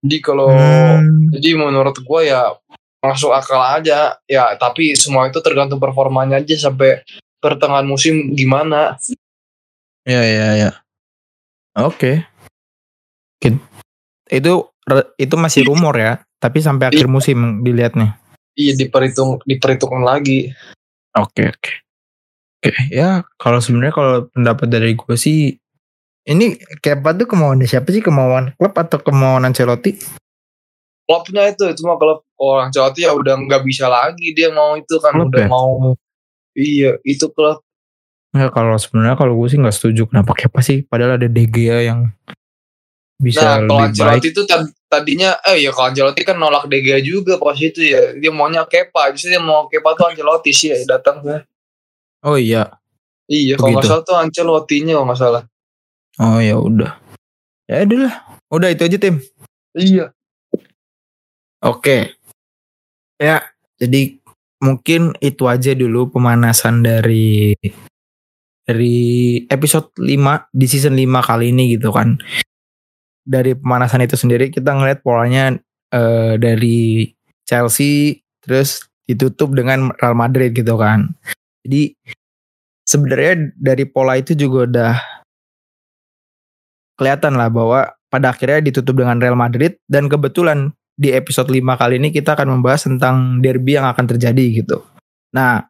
[0.00, 1.30] Jadi kalau Hmm.
[1.34, 2.54] jadi menurut gue ya
[3.00, 4.18] masuk akal aja.
[4.26, 7.02] Ya tapi semua itu tergantung performanya aja sampai
[7.38, 8.98] pertengahan musim gimana.
[10.02, 10.70] Ya ya ya.
[11.78, 12.26] Oke.
[13.38, 13.62] Kit-
[14.28, 14.72] Itu
[15.16, 18.16] itu masih rumor ya, tapi sampai akhir musim dilihatnya.
[18.58, 20.50] Iya diperhitung diperhitungkan lagi.
[21.14, 21.72] Oke oke.
[22.58, 25.54] Oke ya kalau sebenarnya kalau pendapat dari gue sih
[26.26, 29.96] ini Kepa tuh kemauan siapa sih kemauan klub atau kemauan Ancelotti?
[31.08, 34.94] Klubnya itu itu mah kalau orang Jawa ya udah nggak bisa lagi dia mau itu
[35.02, 35.48] kan Klub udah ya?
[35.50, 35.70] mau
[36.54, 37.60] iya itu klub
[38.36, 41.80] Ya kalau sebenarnya kalau gue sih nggak setuju kenapa Kepa sih padahal ada De Gea
[41.88, 42.12] yang
[43.18, 43.82] bisa nah kalau.
[43.88, 47.82] Ancelotti itu tad- tadinya eh ya kalau Ancelotti kan nolak De Gea juga pas itu
[47.82, 51.24] ya dia maunya Kepa justru dia mau Kepa tuh Ancelotti sih ya datang
[52.22, 52.78] Oh iya.
[53.26, 55.42] iya kalau nggak salah tuh Ancelottinya kalau nggak salah
[56.18, 56.98] Oh ya udah.
[57.70, 58.12] Ya udah.
[58.50, 59.22] Udah itu aja tim.
[59.78, 60.10] iya
[61.62, 62.17] Oke.
[63.18, 63.42] Ya,
[63.82, 64.22] jadi
[64.62, 67.54] mungkin itu aja dulu pemanasan dari
[68.62, 68.98] dari
[69.50, 72.18] episode 5 di season 5 kali ini gitu kan.
[73.26, 75.58] Dari pemanasan itu sendiri kita ngeliat polanya
[75.90, 77.10] eh, dari
[77.42, 81.10] Chelsea terus ditutup dengan Real Madrid gitu kan.
[81.66, 81.96] Jadi
[82.86, 84.94] sebenarnya dari pola itu juga udah
[87.00, 92.02] kelihatan lah bahwa pada akhirnya ditutup dengan Real Madrid dan kebetulan di episode 5 kali
[92.02, 94.82] ini kita akan membahas tentang derby yang akan terjadi gitu.
[95.30, 95.62] Nah,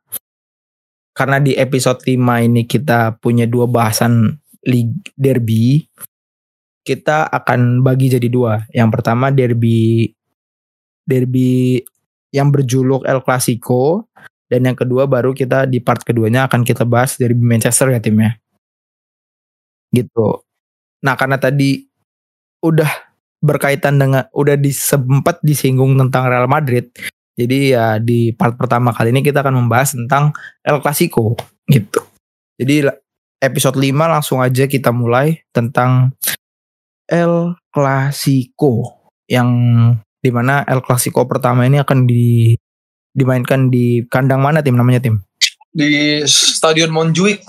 [1.12, 2.16] karena di episode 5
[2.48, 5.84] ini kita punya dua bahasan lig derby,
[6.80, 8.64] kita akan bagi jadi dua.
[8.72, 10.08] Yang pertama derby
[11.04, 11.84] derby
[12.32, 14.08] yang berjuluk El Clasico
[14.48, 18.40] dan yang kedua baru kita di part keduanya akan kita bahas derby Manchester ya timnya.
[19.92, 20.40] Gitu.
[21.04, 21.84] Nah, karena tadi
[22.64, 23.07] udah
[23.38, 26.90] berkaitan dengan udah disempat disinggung tentang Real Madrid.
[27.38, 30.34] Jadi ya di part pertama kali ini kita akan membahas tentang
[30.66, 31.38] El Clasico
[31.70, 32.02] gitu.
[32.58, 32.90] Jadi
[33.38, 36.10] episode 5 langsung aja kita mulai tentang
[37.06, 39.50] El Clasico yang
[40.18, 42.58] di mana El Clasico pertama ini akan di
[43.14, 45.22] dimainkan di kandang mana tim namanya tim?
[45.78, 47.44] di Stadion Montjuic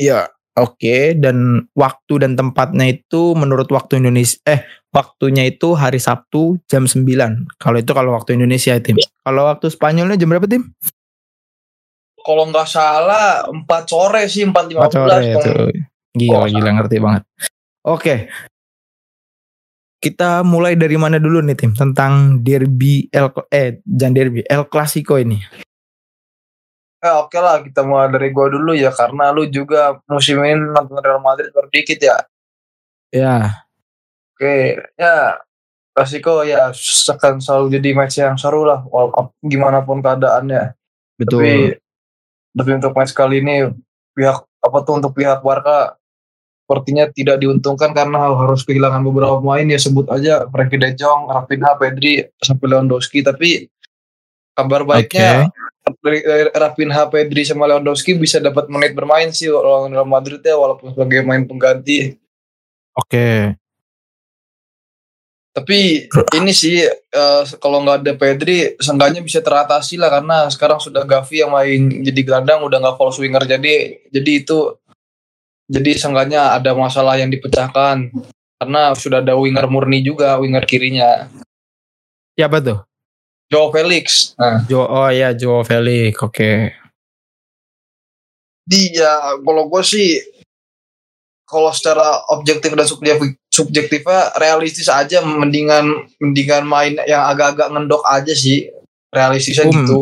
[0.00, 0.96] Iya, oke.
[1.16, 7.48] Dan waktu dan tempatnya itu menurut waktu Indonesia, eh waktunya itu hari Sabtu jam 9.
[7.56, 8.96] Kalau itu kalau waktu Indonesia tim.
[9.22, 10.72] Kalau waktu Spanyolnya jam berapa tim?
[12.22, 15.52] kalau nggak salah 4 sore sih 4.15 Empat sore kalau- itu.
[16.12, 17.22] Gila, Oh, gila ngerti banget.
[17.82, 18.14] Oke.
[19.98, 25.18] Kita mulai dari mana dulu nih tim tentang derby El eh jangan derby El Clasico
[25.18, 25.38] ini.
[27.02, 31.02] Eh, oke lah kita mulai dari gua dulu ya karena lu juga musim ini nonton
[31.02, 32.22] Real Madrid baru dikit ya.
[33.12, 33.62] Ya,
[34.32, 35.38] Oke, ya
[35.92, 40.72] Klasiko ya akan selalu jadi match yang seru lah walaupun gimana pun keadaannya.
[41.20, 41.38] betul.
[41.38, 41.76] Tapi
[42.56, 43.68] tapi untuk match kali ini
[44.16, 45.94] pihak apa tuh untuk pihak Barca
[46.64, 51.76] sepertinya tidak diuntungkan karena harus kehilangan beberapa pemain ya sebut aja Frankie De Jong, Rafinha,
[51.76, 53.68] Pedri, sampai Lewandowski tapi
[54.56, 55.61] kabar baiknya dari
[56.54, 61.26] Rapinha, Pedri sama Lewandowski bisa dapat menit bermain sih lawan Real Madrid ya walaupun sebagai
[61.26, 62.14] main pengganti.
[62.94, 63.58] Oke.
[65.52, 71.04] Tapi ini sih eh, kalau nggak ada Pedri, seenggaknya bisa teratasi lah karena sekarang sudah
[71.04, 74.80] Gavi yang main jadi gelandang udah nggak false winger jadi jadi itu
[75.68, 78.08] jadi seenggaknya ada masalah yang dipecahkan
[78.56, 81.28] karena sudah ada winger murni juga winger kirinya
[82.32, 82.80] Siapa tuh?
[83.52, 84.32] Joe Felix.
[84.40, 86.16] Nah, Jo oh ya Joe Felix.
[86.24, 86.72] Oke.
[88.62, 90.22] dia kalau gue sih
[91.44, 98.32] kalau secara objektif dan subjektif subjektifnya realistis aja mendingan mendingan main yang agak-agak ngendok aja
[98.32, 98.70] sih
[99.12, 99.74] realistisnya Um.
[99.74, 100.00] gitu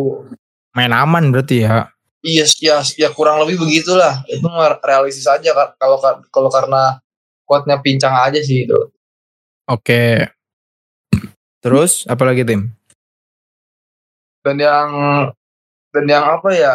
[0.76, 1.90] Main aman berarti ya.
[2.22, 4.44] iya ya ya kurang lebih begitulah itu
[4.84, 5.98] realistis aja kalau
[6.30, 7.00] kalau karena
[7.48, 8.78] kuatnya pincang aja sih itu
[9.70, 10.26] Oke.
[11.62, 12.74] Terus apa lagi tim?
[14.40, 14.88] Dan yang
[15.90, 16.74] dan yang apa ya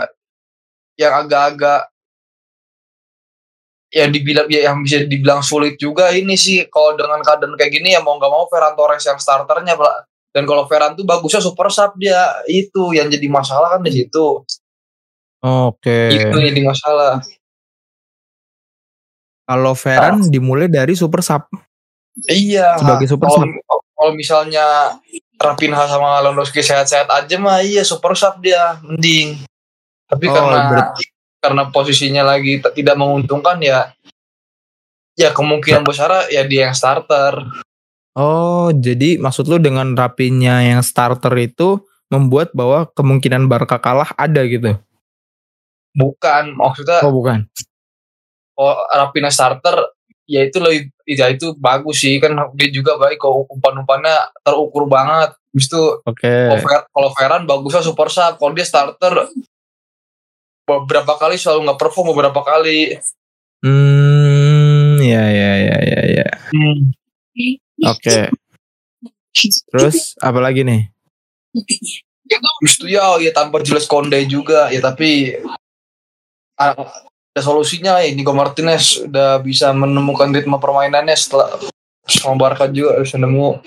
[0.95, 1.89] yang agak-agak
[3.95, 7.95] yang dibilang ya yang bisa dibilang sulit juga ini sih kalau dengan keadaan kayak gini
[7.95, 9.80] ya mau nggak mau Ferran Torres yang starternya
[10.36, 14.43] dan kalau Ferran tuh bagusnya super sub dia itu yang jadi masalah kan di situ
[15.45, 16.12] Oke.
[16.12, 17.23] itu yang jadi masalah
[19.45, 21.45] Kalau Ferran dimulai dari super sub.
[22.25, 23.49] iya Sebagai super kalau, sub.
[23.93, 24.97] kalau misalnya
[25.35, 29.39] Rapinha sama Lewandowski sehat-sehat aja mah iya super sub dia mending
[30.07, 30.93] tapi Oh, karena ber-
[31.41, 33.91] karena posisinya lagi tidak menguntungkan ya
[35.13, 37.45] ya kemungkinan besar ya dia yang starter
[38.15, 44.39] Oh, jadi maksud lu dengan rapinya yang starter itu membuat bahwa kemungkinan Barca kalah ada
[44.47, 44.79] gitu.
[45.91, 47.43] bukan maksudnya Oh, bukan.
[48.55, 49.84] kalau Rapina starter
[50.25, 55.33] ya itu lebih ya itu bagus sih kan dia juga baik kalau umpan-umpannya terukur banget
[55.55, 56.33] Habis itu Oke.
[56.91, 59.31] kalau Ferran bagusnya super sub kalau dia starter
[60.65, 62.99] beberapa kali selalu nggak perform beberapa kali
[63.65, 66.27] Hmm, ya ya ya ya ya.
[67.89, 68.29] Oke.
[69.73, 70.85] Terus apa lagi nih?
[72.29, 75.33] Habis itu ya ya tanpa jelas Konde juga ya tapi
[76.61, 76.77] ah,
[77.35, 81.51] ada solusinya ya Nico Martinez udah bisa menemukan ritme permainannya setelah
[82.07, 83.59] sama Barca juga bisa nemu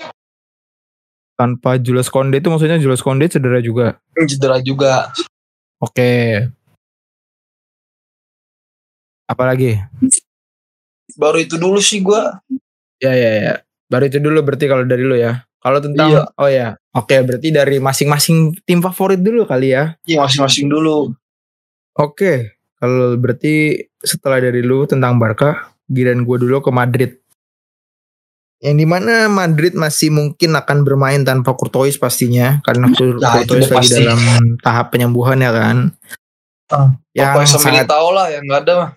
[1.36, 4.00] Tanpa Julius Konde itu maksudnya Julius Konde cedera juga.
[4.16, 5.12] cedera juga
[5.78, 6.42] Oke.
[9.28, 9.76] Apa lagi?
[11.14, 12.40] baru itu dulu sih gua
[12.98, 13.54] Ya ya ya.
[13.86, 15.44] Baru itu dulu berarti kalau dari lu ya.
[15.62, 16.22] Kalau tentang Iya.
[16.40, 16.68] oh ya.
[16.96, 19.94] Oke, berarti dari masing-masing tim favorit dulu kali ya.
[20.08, 21.12] ya masing-masing dulu
[21.94, 27.10] Oke, kalau berarti setelah dari lu tentang Barca, giliran gue dulu ke Madrid.
[28.58, 33.74] Yang di mana Madrid masih mungkin akan bermain tanpa Courtois pastinya, karena Nah, Courtois lagi
[33.74, 34.02] pasti.
[34.02, 34.20] dalam
[34.62, 35.94] tahap penyembuhan ya kan.
[36.68, 38.90] Ah, yang sangat tahu lah yang nggak ada mah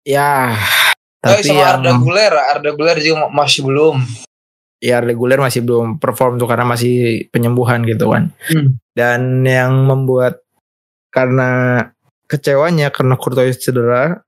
[0.00, 0.56] ya,
[1.20, 3.96] tapi tapi sama yang Arda Guler Arda Guler juga masih belum
[4.80, 8.32] ya reguler masih belum perform tuh karena masih penyembuhan gitu kan.
[8.48, 8.78] Hmm.
[8.94, 10.40] Dan yang membuat
[11.10, 11.82] karena
[12.28, 14.20] kecewanya karena Courtois cedera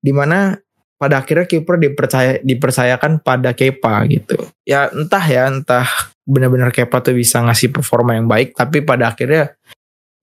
[0.00, 0.56] di mana
[0.98, 4.34] pada akhirnya kiper dipercaya dipercayakan pada Kepa gitu.
[4.66, 5.86] Ya entah ya entah
[6.26, 9.54] benar-benar Kepa tuh bisa ngasih performa yang baik tapi pada akhirnya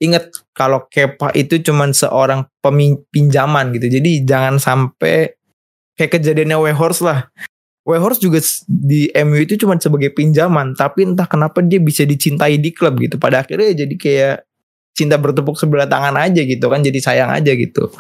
[0.03, 2.43] ingat kalau Kepa itu cuman seorang
[3.13, 3.87] pinjaman gitu.
[3.87, 5.31] Jadi jangan sampai
[5.95, 7.31] kayak kejadiannya Weghorst lah.
[7.85, 12.73] Weghorst juga di MU itu cuma sebagai pinjaman, tapi entah kenapa dia bisa dicintai di
[12.73, 13.21] klub gitu.
[13.21, 14.37] Pada akhirnya jadi kayak
[14.95, 17.91] cinta bertepuk sebelah tangan aja gitu kan, jadi sayang aja gitu.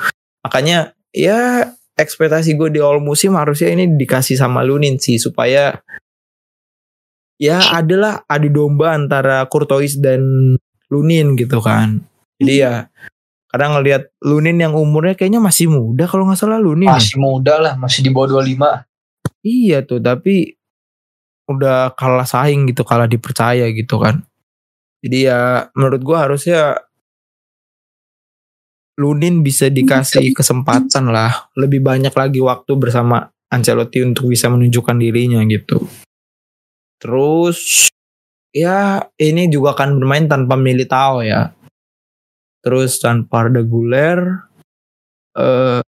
[0.41, 5.79] Makanya ya ekspektasi gue di awal musim harusnya ini dikasih sama Lunin sih supaya
[7.35, 10.55] ya adalah adu domba antara Courtois dan
[10.87, 11.99] Lunin gitu kan.
[12.39, 12.87] Jadi ya
[13.51, 16.91] kadang ngelihat Lunin yang umurnya kayaknya masih muda kalau nggak salah Lunin.
[16.91, 18.83] masih muda lah masih di bawah 25
[19.45, 20.57] Iya tuh, tapi
[21.45, 24.25] udah kalah saing gitu, kalah dipercaya gitu kan.
[25.05, 26.81] Jadi ya menurut gua harusnya
[28.97, 35.43] Lunin bisa dikasih kesempatan lah, lebih banyak lagi waktu bersama Ancelotti untuk bisa menunjukkan dirinya
[35.45, 35.83] gitu.
[36.97, 37.91] Terus
[38.55, 41.51] ya ini juga akan bermain tanpa Militao ya.
[42.63, 44.19] Terus tanpa Arda Güler.
[45.35, 45.83] Eh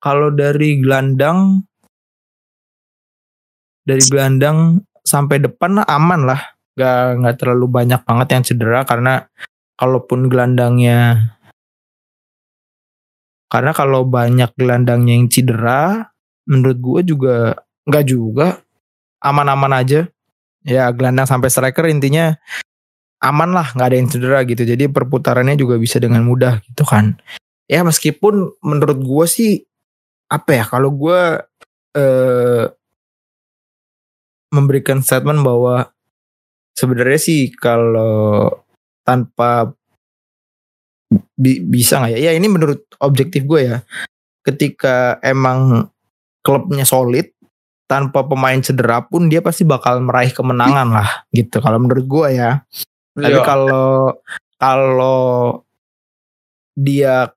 [0.00, 1.60] kalau dari gelandang
[3.84, 9.26] dari gelandang sampai depan aman lah gak nggak terlalu banyak banget yang cedera karena
[9.80, 11.32] kalaupun gelandangnya
[13.46, 16.12] karena kalau banyak gelandangnya yang cedera
[16.50, 17.36] menurut gue juga
[17.86, 18.60] nggak juga.
[19.22, 20.06] Aman-aman aja.
[20.66, 22.34] Ya gelandang sampai striker intinya
[23.22, 24.66] aman lah nggak ada yang cedera gitu.
[24.66, 27.18] Jadi perputarannya juga bisa dengan mudah gitu kan.
[27.70, 29.52] Ya meskipun menurut gue sih
[30.26, 31.38] apa ya kalau gue
[31.94, 32.64] eh,
[34.50, 35.95] memberikan statement bahwa
[36.76, 38.52] sebenarnya sih kalau
[39.02, 39.72] tanpa
[41.34, 42.30] bi- bisa nggak ya?
[42.30, 43.78] Ya ini menurut objektif gue ya.
[44.44, 45.88] Ketika emang
[46.44, 47.32] klubnya solid
[47.86, 51.58] tanpa pemain cedera pun dia pasti bakal meraih kemenangan lah gitu.
[51.58, 52.62] Kalau menurut gue ya.
[53.16, 53.42] Tapi Iya.
[53.42, 54.12] kalau
[54.60, 55.62] kalau
[56.76, 57.32] dia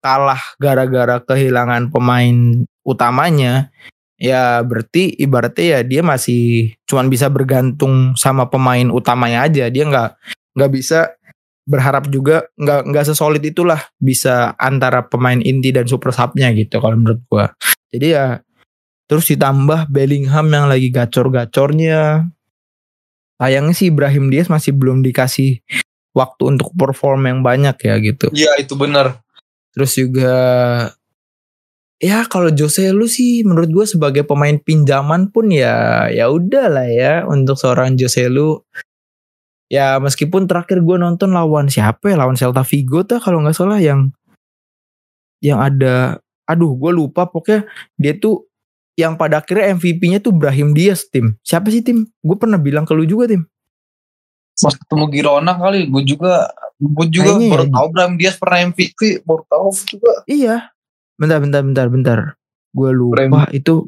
[0.00, 3.68] kalah gara-gara kehilangan pemain utamanya,
[4.20, 9.72] ya berarti ibaratnya ya dia masih cuman bisa bergantung sama pemain utamanya aja.
[9.72, 10.10] Dia nggak
[10.60, 11.16] nggak bisa
[11.64, 17.00] berharap juga nggak nggak sesolid itulah bisa antara pemain inti dan super subnya gitu kalau
[17.00, 17.46] menurut gua.
[17.88, 18.44] Jadi ya
[19.08, 22.28] terus ditambah Bellingham yang lagi gacor-gacornya
[23.40, 25.64] sayangnya sih Ibrahim Diaz masih belum dikasih
[26.12, 28.26] waktu untuk perform yang banyak ya gitu.
[28.36, 29.24] Iya itu benar.
[29.72, 30.36] Terus juga
[32.00, 36.88] ya kalau Jose lu sih menurut gue sebagai pemain pinjaman pun ya ya udah lah
[36.88, 38.64] ya untuk seorang Jose lu
[39.68, 43.78] ya meskipun terakhir gue nonton lawan siapa ya lawan Celta Vigo tuh kalau nggak salah
[43.78, 44.10] yang
[45.44, 47.68] yang ada aduh gue lupa pokoknya
[48.00, 48.48] dia tuh
[48.98, 52.96] yang pada akhirnya MVP-nya tuh Brahim Diaz tim siapa sih tim gue pernah bilang ke
[52.96, 53.44] lu juga tim
[54.60, 57.72] Pas ketemu Girona kali, gue juga gue juga Kayaknya baru ya.
[57.72, 60.12] tahu Bram Diaz pernah MVP, baru tahu juga.
[60.28, 60.56] Iya.
[61.20, 62.18] Bentar, bentar, bentar, bentar.
[62.72, 63.52] Gue lupa Brahim.
[63.52, 63.84] itu.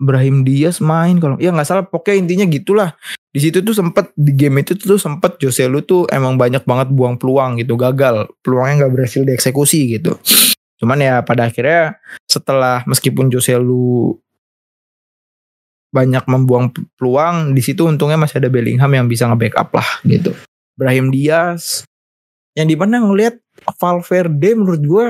[0.00, 2.96] Brahim Diaz main kalau ya nggak salah pokoknya intinya gitulah
[3.28, 6.88] di situ tuh sempet di game itu tuh sempet Jose Lu tuh emang banyak banget
[6.88, 10.16] buang peluang gitu gagal peluangnya nggak berhasil dieksekusi gitu
[10.80, 14.16] cuman ya pada akhirnya setelah meskipun Jose Lu
[15.92, 20.32] banyak membuang peluang di situ untungnya masih ada Bellingham yang bisa nge-backup lah gitu
[20.80, 21.84] Brahim Diaz
[22.58, 23.38] yang di mana ngelihat
[23.78, 25.06] Valverde menurut gue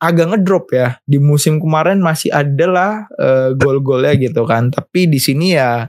[0.00, 0.96] agak ngedrop ya.
[1.04, 4.72] Di musim kemarin masih ada lah eh, gol-golnya gitu kan.
[4.72, 5.86] Tapi di sini ya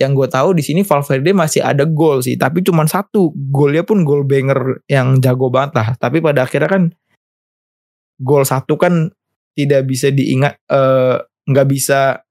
[0.00, 2.34] yang gue tahu di sini Valverde masih ada gol sih.
[2.40, 5.88] Tapi cuma satu golnya pun gol banger yang jago banget lah.
[6.00, 6.84] Tapi pada akhirnya kan
[8.20, 9.12] gol satu kan
[9.54, 12.24] tidak bisa diingat eh, nggak bisa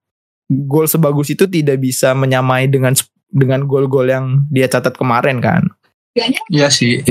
[0.49, 2.97] gol sebagus itu tidak bisa menyamai dengan
[3.29, 5.69] dengan gol-gol yang dia catat kemarin kan.
[6.49, 7.05] Iya sih.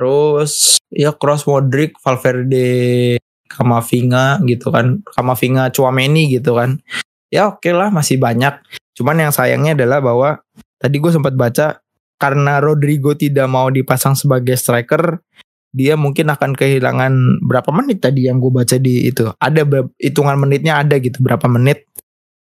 [0.00, 3.20] Terus ya Cross Modric, Valverde,
[3.52, 5.04] Kamavinga gitu kan.
[5.04, 6.80] Kamavinga, Chouameni gitu kan.
[7.28, 8.64] Ya oke lah masih banyak.
[8.96, 10.40] Cuman yang sayangnya adalah bahwa
[10.80, 11.84] tadi gue sempat baca
[12.16, 15.20] karena Rodrigo tidak mau dipasang sebagai striker,
[15.68, 19.28] dia mungkin akan kehilangan berapa menit tadi yang gue baca di itu.
[19.36, 19.68] Ada
[20.00, 21.84] hitungan menitnya ada gitu berapa menit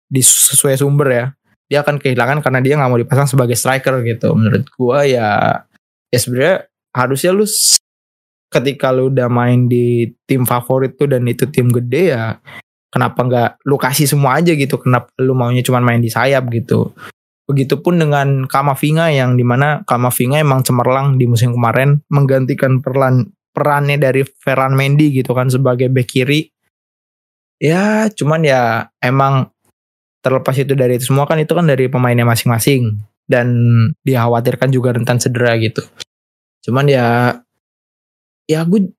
[0.05, 1.25] di sesuai sumber ya.
[1.73, 4.29] Dia akan kehilangan karena dia nggak mau dipasang sebagai striker gitu.
[4.37, 5.57] Menurut gue ya
[6.13, 7.47] ya sebenarnya harusnya lu
[8.51, 12.35] ketika lu udah main di tim favorit tuh dan itu tim gede ya
[12.91, 14.75] kenapa nggak lu kasih semua aja gitu?
[14.77, 16.91] Kenapa lu maunya cuma main di sayap gitu?
[17.47, 23.99] Begitupun dengan Kamavinga yang di mana Kamavinga emang cemerlang di musim kemarin menggantikan peran perannya
[23.99, 26.51] dari Ferran Mendy gitu kan sebagai bek kiri.
[27.57, 29.51] Ya cuman ya emang
[30.21, 32.99] terlepas itu dari itu semua kan itu kan dari pemainnya masing-masing.
[33.31, 33.47] Dan
[34.03, 35.79] dikhawatirkan juga rentan cedera gitu.
[36.61, 37.37] Cuman ya
[38.45, 38.91] ya gue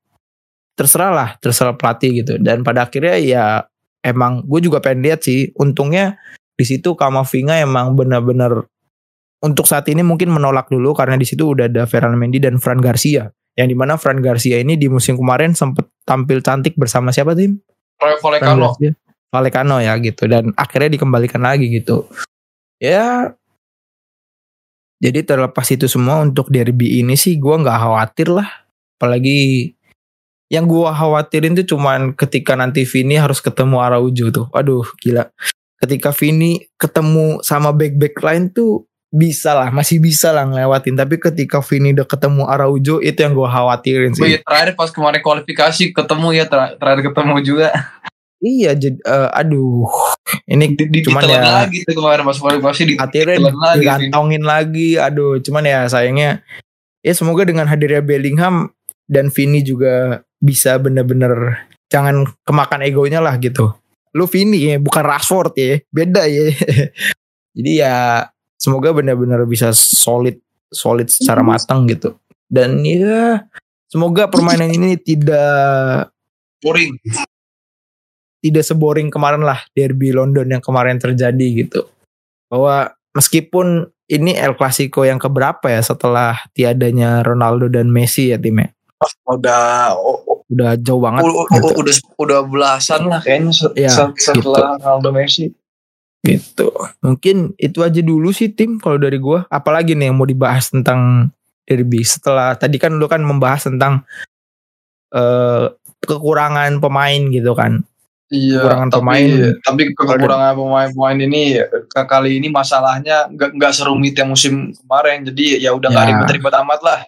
[0.73, 2.33] terserah lah, terserah pelatih gitu.
[2.41, 3.45] Dan pada akhirnya ya
[4.03, 5.51] emang gue juga pengen lihat sih.
[5.55, 6.19] Untungnya
[6.53, 8.67] di situ Kamavinga emang benar-benar
[9.43, 12.79] untuk saat ini mungkin menolak dulu karena di situ udah ada Ferran Mendy dan Fran
[12.79, 13.27] Garcia.
[13.53, 17.59] Yang di mana Fran Garcia ini di musim kemarin sempat tampil cantik bersama siapa tim?
[17.99, 18.71] Vallecano.
[18.71, 18.91] Garcia.
[19.33, 22.05] Vallecano ya gitu dan akhirnya dikembalikan lagi gitu.
[22.79, 23.33] Ya
[25.03, 28.47] jadi terlepas itu semua untuk derby ini sih gua nggak khawatir lah.
[28.95, 29.75] Apalagi
[30.47, 34.45] yang gua khawatirin tuh cuman ketika nanti Vini harus ketemu Araujo tuh.
[34.55, 35.27] Waduh gila.
[35.83, 40.95] Ketika Vini ketemu sama back-back lain tuh bisa lah, masih bisa lah ngelewatin.
[40.95, 44.33] Tapi ketika Vini udah ketemu Araujo itu yang gua khawatirin Oh sih.
[44.33, 47.69] iya, terakhir pas kemarin kualifikasi ketemu ya ter- terakhir ketemu juga.
[48.39, 50.12] Iya, jadi eh, aduh.
[50.43, 53.53] Ini Di, di, Cuman ya- lagi tuh kemarin pas kualifikasi di akhirnya lagi.
[53.53, 53.77] sih.
[53.79, 56.41] digantongin lagi aduh cuman ya sayangnya
[56.99, 58.71] ya semoga dengan hadirnya Bellingham
[59.05, 63.71] dan Vini juga bisa bener-bener jangan kemakan egonya lah gitu
[64.13, 66.53] lu Vini ya bukan Rashford ya beda ya
[67.57, 67.95] jadi ya
[68.55, 70.39] semoga bener-bener bisa solid
[70.71, 72.15] solid secara matang gitu
[72.47, 73.43] dan ya
[73.89, 76.09] semoga permainan ini tidak
[76.63, 76.95] Boring.
[78.43, 81.87] Tidak seboring kemarin lah derby London yang kemarin terjadi gitu.
[82.51, 88.69] Bahwa meskipun ini El Clasico yang keberapa ya setelah tiadanya Ronaldo dan Messi ya timnya
[89.27, 91.27] udah u- u- udah jauh banget.
[91.27, 91.75] u- gitu.
[91.75, 95.51] udah udah belasan lah kayaknya se- setelah Ronaldo Messi.
[96.23, 96.71] gitu.
[97.03, 99.43] Mungkin itu aja dulu sih tim kalau dari gua.
[99.51, 101.27] Apalagi nih yang mau dibahas tentang
[101.67, 101.99] derby.
[101.99, 104.07] Setelah tadi kan lu kan membahas tentang
[105.11, 105.67] eh
[106.03, 107.83] kekurangan pemain gitu kan
[108.33, 109.29] Iya, Kekurangan tapi, pemain.
[109.61, 111.41] tapi kekurangan pemain-pemain ini
[111.93, 115.21] kali ini masalahnya nggak nggak serumit yang musim kemarin.
[115.21, 116.09] Jadi ya udah nggak Ya.
[116.17, 116.99] ribet-ribet amat lah.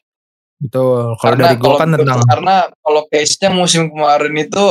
[0.56, 4.66] betul kalau Karena dari kalau kan tentang karena kalau case-nya musim kemarin itu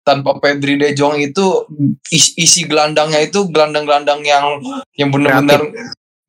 [0.00, 1.66] tanpa Pedri De Jong itu
[2.08, 4.56] isi, isi gelandangnya itu gelandang-gelandang yang
[4.96, 5.66] yang benar-benar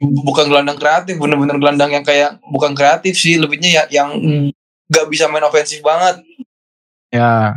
[0.01, 4.09] bukan gelandang kreatif, benar-benar gelandang yang kayak bukan kreatif sih, lebihnya ya yang
[4.89, 6.19] nggak bisa main ofensif banget.
[7.07, 7.55] ya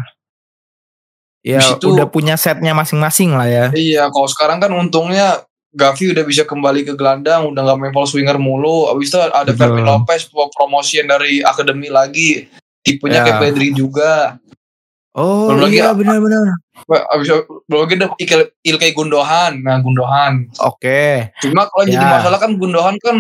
[1.41, 6.11] ya Habis itu- udah punya setnya masing-masing lah ya Iya, kalau sekarang kan untungnya Gavi
[6.11, 8.91] udah bisa kembali ke gelandang, udah nggak main false winger mulu.
[8.91, 9.55] Abis itu ada Betul.
[9.55, 12.51] Fermin Lopez pro- promosian dari akademi lagi.
[12.83, 13.25] Tipenya Ya.
[13.25, 14.35] kayak Pedri juga.
[15.13, 16.55] oh Belum iya benar-benar
[16.87, 19.53] Wah, Abis itu belum lagi ada Ilkay, Ilkay Gundogan.
[19.59, 20.51] Nah, Gundogan.
[20.57, 22.15] oke Cuma kalau jadi Ya.
[22.15, 23.17] masalah kan Gundogan kan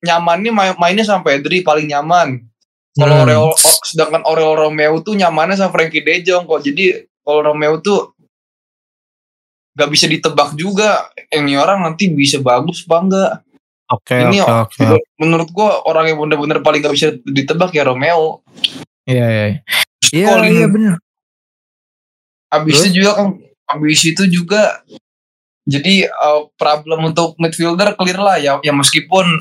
[0.00, 2.44] nyamannya main, mainnya sama Pedri paling nyaman.
[2.92, 3.24] Kalau Hmm.
[3.24, 3.44] Oreo,
[3.84, 6.60] sedangkan Oreo Romeo tuh nyamannya sama Frankie De Jong kok.
[6.60, 8.10] Jadi kalau Romeo tuh
[9.70, 11.06] nggak bisa ditebak juga.
[11.30, 13.32] Ini orang nanti bisa bagus apa enggak.
[13.86, 17.86] oke Ini oke oke Men- Menurut gua orang yang bener-bener paling gak bisa ditebak ya
[17.86, 18.42] Romeo.
[19.06, 19.46] iya iya
[20.10, 20.94] iya Calling- iya benar
[22.50, 22.86] Abis Terus?
[22.86, 23.28] itu juga kan
[23.70, 24.62] abis itu juga
[25.62, 29.38] jadi uh, problem untuk midfielder clear lah ya ya meskipun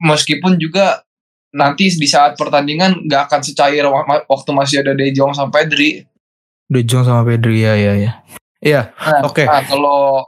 [0.00, 1.04] meskipun juga
[1.52, 3.84] nanti di saat pertandingan nggak akan secair
[4.24, 6.04] waktu masih ada De Jong sama Pedri.
[6.70, 8.12] De Jong sama Pedri ya ya ya
[8.62, 9.42] iya Nah, Oke.
[9.42, 10.24] nah, kalau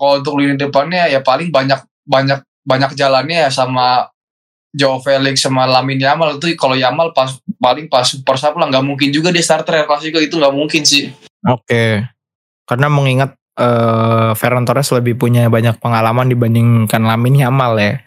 [0.00, 1.78] kalau untuk lini depannya ya paling banyak
[2.08, 4.08] banyak banyak jalannya ya sama
[4.72, 8.82] Joe Felix sama Lamin Yamal itu kalau Yamal pas paling pas super sub lah nggak
[8.82, 11.12] mungkin juga dia starter El Clasico itu nggak mungkin sih.
[11.44, 12.00] Oke.
[12.64, 18.00] Karena mengingat eh Ferran Torres lebih punya banyak pengalaman dibandingkan Lamin Yamal ya.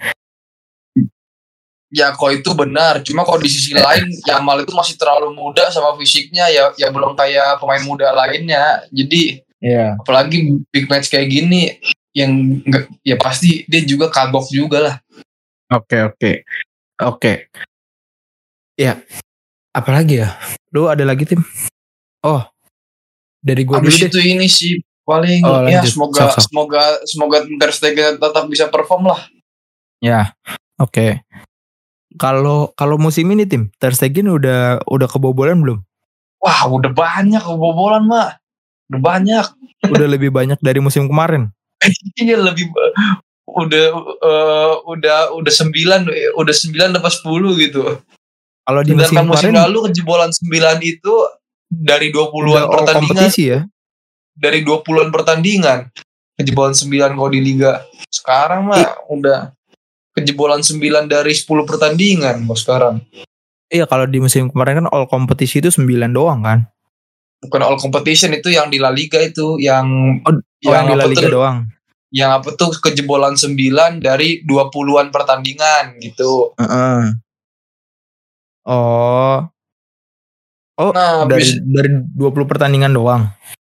[1.94, 5.94] Ya kok itu benar, cuma kalau di sisi lain Yamal itu masih terlalu muda sama
[5.96, 8.84] fisiknya ya ya belum kayak pemain muda lainnya.
[8.90, 9.96] Jadi Iya.
[9.98, 11.78] apalagi big match kayak gini
[12.12, 14.96] yang nggak ya pasti dia juga kagok juga lah.
[15.72, 16.32] Oke oke.
[17.02, 17.34] Oke.
[18.76, 19.00] Ya.
[19.72, 20.36] Apalagi ya?
[20.72, 21.42] Lu ada lagi tim?
[22.22, 22.44] Oh.
[23.40, 24.10] Dari gua dulu Habis deh.
[24.10, 24.74] itu ini sih
[25.06, 25.92] paling Oh, ya lanjut.
[25.94, 26.42] semoga Sok, sok.
[26.50, 29.22] semoga semoga Ter Stegen tetap bisa perform lah.
[30.02, 30.34] Ya.
[30.78, 31.22] Oke.
[32.16, 35.80] Kalau kalau musim ini tim Ter Stegen udah udah kebobolan belum?
[36.40, 38.40] Wah udah banyak kebobolan mah,
[38.92, 39.46] udah banyak.
[39.92, 41.52] Udah lebih banyak dari musim kemarin.
[42.16, 42.72] Iya lebih
[43.46, 46.08] udah eh, udah udah sembilan
[46.40, 48.00] udah sembilan dapat sepuluh gitu.
[48.66, 51.14] Kalau di musim Sedangkan musim kemarin lalu kejebolan 9 itu
[51.70, 53.60] dari 20-an udah all pertandingan kompetisi ya.
[54.34, 55.80] dari 20-an pertandingan
[56.34, 57.86] kejebolan 9 kalau di liga.
[58.10, 59.54] Sekarang mah udah
[60.16, 62.96] kejebolan 9 dari 10 pertandingan kok sekarang.
[63.68, 66.60] Iya kalau di musim kemarin kan all kompetisi itu 9 doang kan.
[67.42, 69.86] Bukan all competition itu yang di La Liga itu yang
[70.24, 71.58] Oh, Oh yang di La apa Liga tuh, doang.
[72.10, 73.60] yang apa tuh kejebolan 9
[74.00, 76.56] dari 20-an pertandingan gitu.
[76.56, 77.12] Heeh.
[78.66, 79.46] Oh.
[80.76, 83.24] Oh, Nah, dari habis dari 20 pertandingan doang.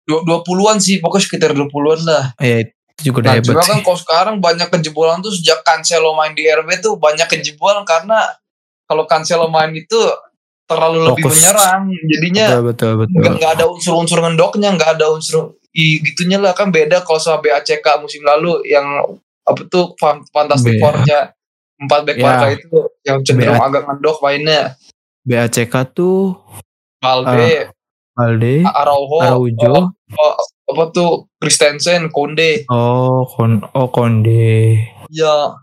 [0.04, 2.24] dua- 20-an sih, pokoknya sekitar 20-an lah.
[2.38, 2.66] Ya
[2.98, 6.36] itu juga udah Nah, hebat cuma kan kalau sekarang banyak kejebolan tuh sejak Cancelo main
[6.36, 8.20] di RB tuh banyak kejebolan karena
[8.86, 10.00] kalau Cancelo main itu
[10.68, 11.36] terlalu lebih Fokus.
[11.36, 13.36] menyerang, jadinya betul betul betul.
[13.36, 17.84] nggak ada unsur-unsur ngendoknya, nggak ada unsur i, gitunya lah kan beda kalau sama BACK
[18.04, 18.84] musim lalu yang
[19.48, 21.32] apa tuh fan- Fantastic Four-nya
[21.82, 22.18] empat back.
[22.22, 24.76] Barca itu yang cenderung BA agak ngendok mainnya.
[25.26, 26.38] BACK tuh
[27.02, 27.72] Valde,
[28.14, 29.86] Valde, Araujo, Araujo, oh,
[30.22, 30.36] oh,
[30.72, 32.66] apa tuh Christensen, Konde.
[32.72, 34.80] oh Kon oh Konde.
[35.12, 35.56] Ya,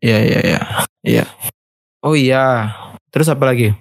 [0.00, 0.60] Iya iya iya.
[1.04, 1.24] Iya.
[2.00, 2.72] Oh iya.
[3.12, 3.72] Terus apa lagi?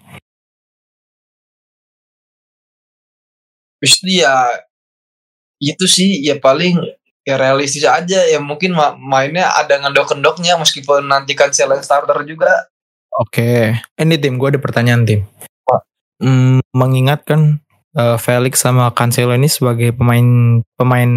[3.79, 4.59] Terus ya
[5.59, 6.79] itu sih ya paling
[7.23, 12.67] ya realistis aja ya mungkin ma- mainnya ada ngendok-ngendoknya meskipun nanti kan challenge starter juga
[13.19, 13.75] Oke.
[13.99, 15.21] Ini tim gue ada pertanyaan tim.
[16.23, 17.59] Hmm, mengingatkan
[17.95, 21.11] eh, Felix sama Cancelo ini sebagai pemain pemain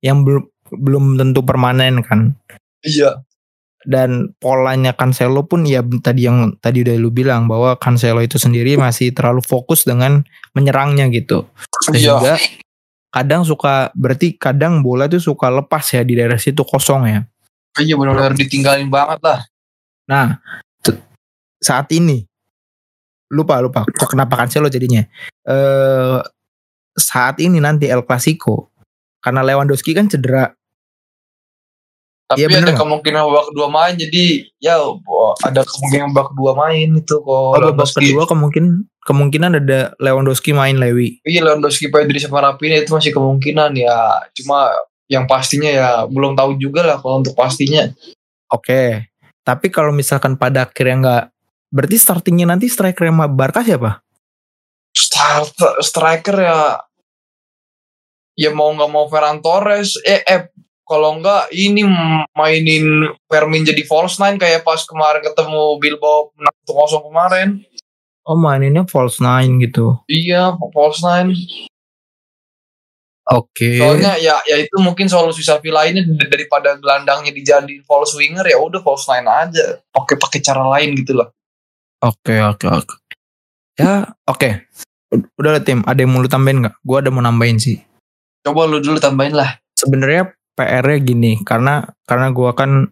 [0.00, 2.36] yang belum belum tentu permanen kan.
[2.84, 3.24] iya
[3.88, 8.74] dan polanya Cancelo pun ya tadi yang tadi udah lu bilang bahwa Cancelo itu sendiri
[8.76, 11.46] masih terlalu fokus dengan menyerangnya gitu
[11.94, 12.34] iya sehingga
[13.08, 17.20] kadang suka berarti kadang bola tuh suka lepas ya di daerah situ kosong ya.
[17.78, 19.40] Iya benar-benar ditinggalin banget lah.
[20.08, 20.42] Nah,
[21.62, 22.24] saat ini
[23.28, 25.04] lupa lupa kok kenapa Cancelo jadinya.
[25.48, 26.20] Eh
[26.98, 28.68] saat ini nanti El Clasico
[29.24, 30.52] karena Lewandowski kan cedera.
[32.28, 34.24] Tapi Iya, bener ada kemungkinan babak kedua main jadi
[34.60, 34.76] ya
[35.48, 37.32] ada kemungkinan babak kedua main itu kok.
[37.56, 41.24] Oh, babak kedua kemungkinan kemungkinan ada Lewandowski main Lewi.
[41.24, 44.20] Iya Lewandowski Pedri sama Rafinha itu masih kemungkinan ya.
[44.36, 44.68] Cuma
[45.08, 47.88] yang pastinya ya belum tahu juga lah kalau untuk pastinya.
[48.52, 49.08] Oke.
[49.40, 51.24] Tapi kalau misalkan pada akhirnya nggak
[51.72, 54.04] berarti startingnya nanti striker yang Barca siapa?
[54.98, 56.82] Start, striker ya
[58.38, 60.50] ya mau nggak mau Ferran Torres eh eh
[60.88, 61.84] kalau nggak ini
[62.32, 67.48] mainin Fermin jadi false nine kayak pas kemarin ketemu Bilbao menang 1-0 kemarin.
[68.24, 70.00] Oh maininnya false nine gitu.
[70.08, 71.36] Iya, false nine.
[73.28, 73.76] Oke.
[73.76, 78.80] Soalnya ya ya itu mungkin solusi Xavi lainnya daripada gelandangnya dijadiin false winger ya udah
[78.80, 79.84] false nine aja.
[79.92, 81.28] Pakai pakai cara lain gitu loh.
[82.00, 82.94] Oke oke oke.
[83.76, 84.64] Ya oke.
[84.64, 85.80] U- Udah lah tim.
[85.88, 86.74] Ada yang mau lu tambahin nggak?
[86.84, 87.80] Gue ada mau nambahin sih.
[88.44, 89.56] Coba lu dulu tambahin lah.
[89.78, 92.90] Sebenarnya PR-nya gini karena karena gue kan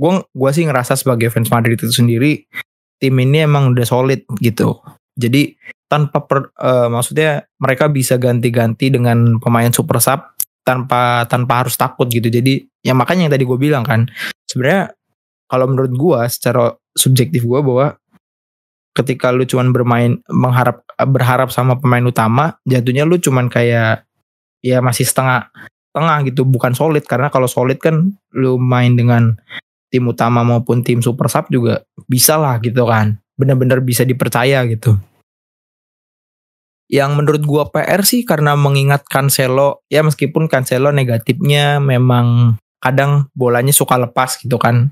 [0.00, 2.48] gue gua sih ngerasa sebagai fans Madrid itu sendiri
[2.96, 4.80] tim ini emang udah solid gitu.
[5.12, 5.52] Jadi
[5.90, 10.32] tanpa per, eh, maksudnya mereka bisa ganti-ganti dengan pemain super sub
[10.64, 12.32] tanpa tanpa harus takut gitu.
[12.32, 14.08] Jadi ya makanya yang tadi gue bilang kan
[14.48, 14.96] sebenarnya
[15.50, 17.99] kalau menurut gue secara subjektif gue bahwa
[18.96, 24.04] ketika lu cuman bermain mengharap berharap sama pemain utama jatuhnya lu cuman kayak
[24.60, 25.48] ya masih setengah
[25.90, 27.04] tengah gitu bukan solid.
[27.04, 29.34] Karena kalau solid kan lu main dengan
[29.90, 33.18] tim utama maupun tim super sub juga bisa lah gitu kan.
[33.34, 34.96] Benar-benar bisa dipercaya gitu.
[36.90, 43.70] Yang menurut gua PR sih karena mengingat Cancelo ya meskipun Cancelo negatifnya memang kadang bolanya
[43.70, 44.90] suka lepas gitu kan.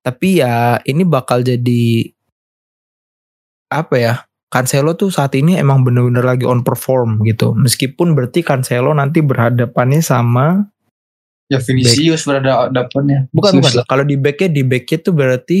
[0.00, 2.08] Tapi ya ini bakal jadi
[3.70, 4.14] apa ya
[4.50, 7.54] Cancelo tuh saat ini emang bener-bener lagi on perform gitu.
[7.54, 10.66] Meskipun berarti Cancelo nanti berhadapannya sama
[11.50, 13.30] Ya Vinicius berada depannya.
[13.30, 13.86] bukan Vinicius bukan.
[13.86, 15.60] Kalau di backnya di backnya tuh berarti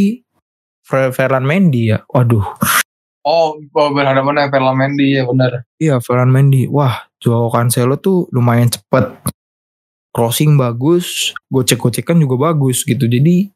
[0.82, 2.02] Fer- Ferland Mendy ya.
[2.10, 2.42] Waduh.
[3.22, 5.62] Oh, oh berhadapan dengan Ferland Mendy ya benar.
[5.78, 6.66] Iya Ferland Mendy.
[6.66, 9.06] Wah, Joao Cancelo tuh lumayan cepet.
[10.10, 13.06] Crossing bagus, gocek-gocekan juga bagus gitu.
[13.06, 13.54] Jadi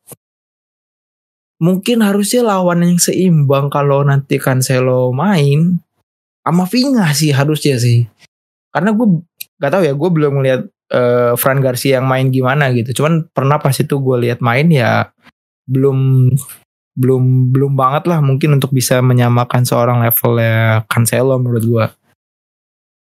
[1.63, 5.79] mungkin harusnya lawan yang seimbang kalau nanti Cancelo main
[6.45, 8.05] sama Vinga sih harusnya sih.
[8.75, 9.07] Karena gue
[9.63, 13.03] gak tahu ya, gue belum ngeliat eh, Fran Garcia yang main gimana gitu.
[13.03, 15.09] Cuman pernah pas itu gue lihat main ya
[15.65, 16.31] belum
[16.95, 21.87] belum belum banget lah mungkin untuk bisa menyamakan seorang levelnya Cancelo menurut gue.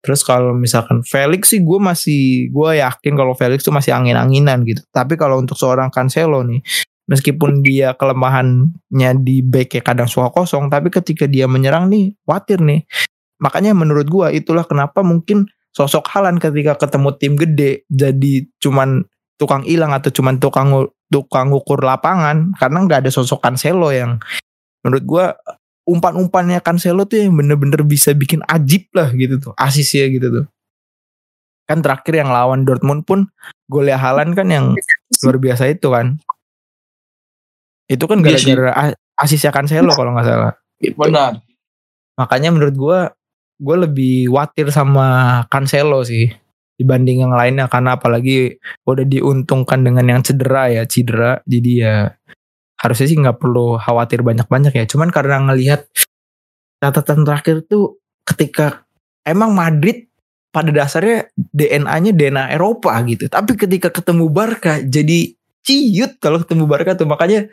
[0.02, 4.82] Terus kalau misalkan Felix sih gue masih gue yakin kalau Felix tuh masih angin-anginan gitu.
[4.94, 6.62] Tapi kalau untuk seorang Cancelo nih,
[7.06, 12.82] meskipun dia kelemahannya di back kadang suka kosong, tapi ketika dia menyerang nih, khawatir nih.
[13.38, 15.46] Makanya menurut gue itulah kenapa mungkin
[15.76, 19.04] sosok Halan ketika ketemu tim gede jadi cuman
[19.36, 24.16] tukang hilang atau cuman tukang tukang ukur lapangan karena nggak ada sosok Cancelo yang
[24.80, 25.26] menurut gue
[25.84, 30.46] umpan-umpannya Cancelo tuh yang bener-bener bisa bikin ajib lah gitu tuh asisnya gitu tuh.
[31.68, 33.28] Kan terakhir yang lawan Dortmund pun
[33.68, 34.72] golnya Halan kan yang
[35.22, 36.16] luar biasa itu kan
[37.86, 40.52] itu kan Iya gara-gara asisnya Cancelo kalau nggak salah.
[40.78, 40.96] Gitu.
[40.98, 41.40] Benar.
[42.16, 42.98] makanya menurut gue
[43.60, 46.32] gue lebih khawatir sama Cancelo sih
[46.76, 47.68] dibanding yang lainnya.
[47.68, 51.40] Karena apalagi udah diuntungkan dengan yang cedera ya cedera.
[51.48, 52.12] Jadi ya
[52.76, 54.84] harusnya sih nggak perlu khawatir banyak-banyak ya.
[54.84, 55.88] Cuman karena ngelihat
[56.80, 58.84] catatan terakhir tuh ketika
[59.24, 60.08] emang Madrid
[60.52, 63.28] pada dasarnya DNA-nya DNA Eropa gitu.
[63.28, 65.32] Tapi ketika ketemu Barca jadi
[65.64, 67.08] ciut kalau ketemu Barca tuh.
[67.08, 67.48] Makanya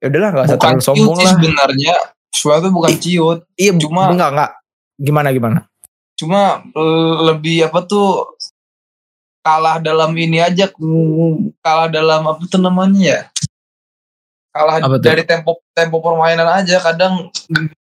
[0.00, 1.94] ya udahlah nggak usah terlalu sombong lah sebenarnya.
[2.30, 3.38] Sebenarnya tuh bukan ciut.
[3.54, 4.50] iya Cuma- enggak enggak
[4.96, 5.60] gimana gimana
[6.14, 8.36] Cuma eh, lebih apa tuh
[9.40, 13.20] kalah dalam ini aja mm, kalah dalam apa tuh namanya ya
[14.50, 15.06] kalah Apa tuh?
[15.06, 17.30] dari tempo tempo permainan aja kadang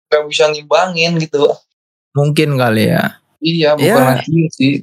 [0.07, 1.51] gak bisa ngimbangin gitu
[2.11, 3.91] mungkin kali ya iya Ya.
[3.91, 4.73] bukan lagi sih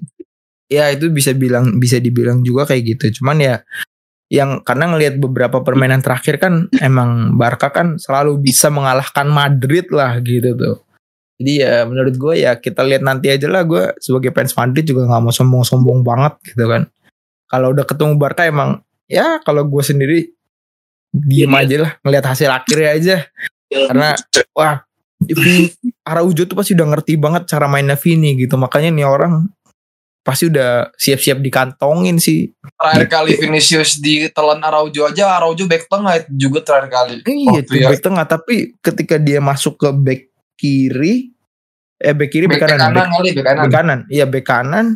[0.66, 3.56] ya itu bisa bilang bisa dibilang juga kayak gitu cuman ya
[4.26, 10.18] yang karena ngelihat beberapa permainan terakhir kan emang Barca kan selalu bisa mengalahkan Madrid lah
[10.18, 10.76] gitu tuh.
[11.36, 15.06] Jadi ya menurut gue ya kita lihat nanti aja lah gue sebagai fans Madrid juga
[15.06, 16.90] nggak mau sombong-sombong banget gitu kan.
[17.46, 20.18] Kalau udah ketemu Barca emang ya kalau gue sendiri
[21.14, 21.62] diem Iya.
[21.62, 23.16] aja lah ngelihat hasil akhirnya aja.
[23.70, 24.16] Karena
[24.56, 24.82] wah
[26.02, 28.58] Araujo tuh pasti udah ngerti banget cara mainnya Vini gitu.
[28.58, 29.48] Makanya nih orang
[30.26, 32.50] pasti udah siap-siap dikantongin sih.
[32.74, 37.16] Terakhir kali Vinicius ditelan Araujo aja, Araujo back tengah itu juga terakhir kali.
[37.22, 37.88] Iya, tuh ya.
[37.94, 40.20] back tengah tapi ketika dia masuk ke back
[40.58, 41.30] kiri
[42.02, 43.62] eh back kiri back, Back, back kanan, kanan back, kali, back kanan.
[43.62, 44.00] back kanan.
[44.10, 44.86] Iya, back kanan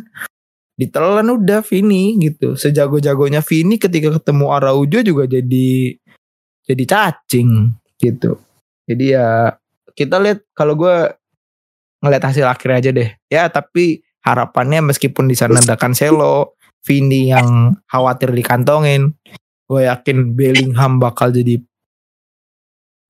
[0.75, 2.59] ditelan udah Vini gitu.
[2.59, 5.95] Sejago-jagonya Vini ketika ketemu Araujo juga jadi
[6.67, 7.71] jadi cacing
[8.03, 8.35] gitu.
[8.83, 9.55] Jadi ya
[9.95, 10.95] kita lihat kalau gue
[12.03, 13.09] ngeliat hasil akhir aja deh.
[13.31, 19.13] Ya tapi harapannya meskipun di sana ada Cancelo, Vini yang khawatir dikantongin,
[19.69, 21.61] gue yakin Bellingham bakal jadi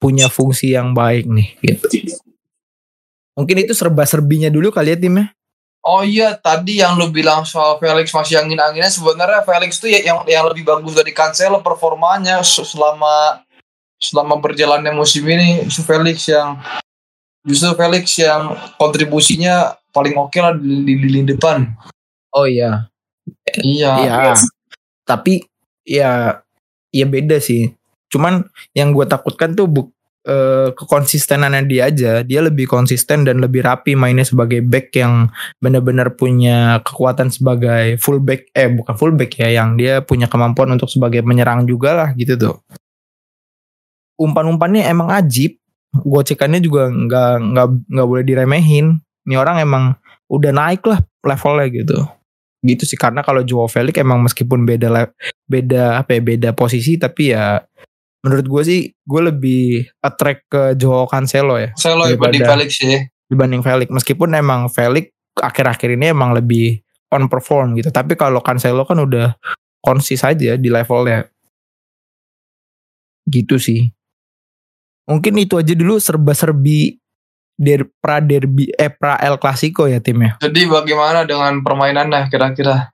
[0.01, 1.87] punya fungsi yang baik nih gitu.
[3.37, 5.31] Mungkin itu serba-serbinya dulu kali ya timnya.
[5.81, 10.21] Oh iya, tadi yang lu bilang soal Felix masih angin-anginnya sebenarnya Felix tuh ya- yang
[10.29, 13.41] yang lebih bagus dari Cancelo performanya se- selama
[13.97, 16.61] selama berjalannya musim ini Felix yang
[17.41, 21.67] justru Felix yang kontribusinya paling oke lah di, di, di lini depan.
[22.31, 22.87] Oh iya.
[23.59, 23.91] Iya.
[24.07, 24.33] Iya.
[25.03, 25.43] Tapi
[25.83, 26.39] ya
[26.91, 27.71] ya beda sih.
[28.11, 28.43] Cuman
[28.75, 29.87] yang gue takutkan tuh buk,
[30.27, 32.11] eh, kekonsistenannya dia aja.
[32.23, 35.31] Dia lebih konsisten dan lebih rapi mainnya sebagai back yang
[35.63, 38.51] benar-benar punya kekuatan sebagai fullback.
[38.51, 42.55] Eh bukan fullback ya, yang dia punya kemampuan untuk sebagai penyerang juga lah gitu tuh.
[44.19, 45.57] Umpan-umpannya emang ajib.
[45.91, 48.99] Gocekannya juga nggak nggak nggak boleh diremehin.
[49.25, 49.83] Ini orang emang
[50.27, 51.97] udah naik lah levelnya gitu.
[52.61, 55.09] Gitu sih karena kalau Joao Felix emang meskipun beda
[55.49, 57.57] beda apa ya beda posisi tapi ya
[58.21, 59.63] menurut gue sih gue lebih
[59.97, 63.01] attract ke Joao Cancelo ya Cancelo dibanding Daripada- Felix ya.
[63.25, 63.87] dibanding Felix.
[63.89, 65.09] Meskipun emang Felix
[65.41, 69.33] akhir-akhir ini emang lebih on perform gitu tapi kalau Cancelo kan udah
[69.81, 71.25] konsis aja di levelnya.
[73.25, 73.89] Gitu sih.
[75.09, 77.00] Mungkin itu aja dulu serba-serbi
[77.61, 82.89] der pra derby eh pra El Clasico ya timnya Jadi bagaimana dengan permainannya kira-kira?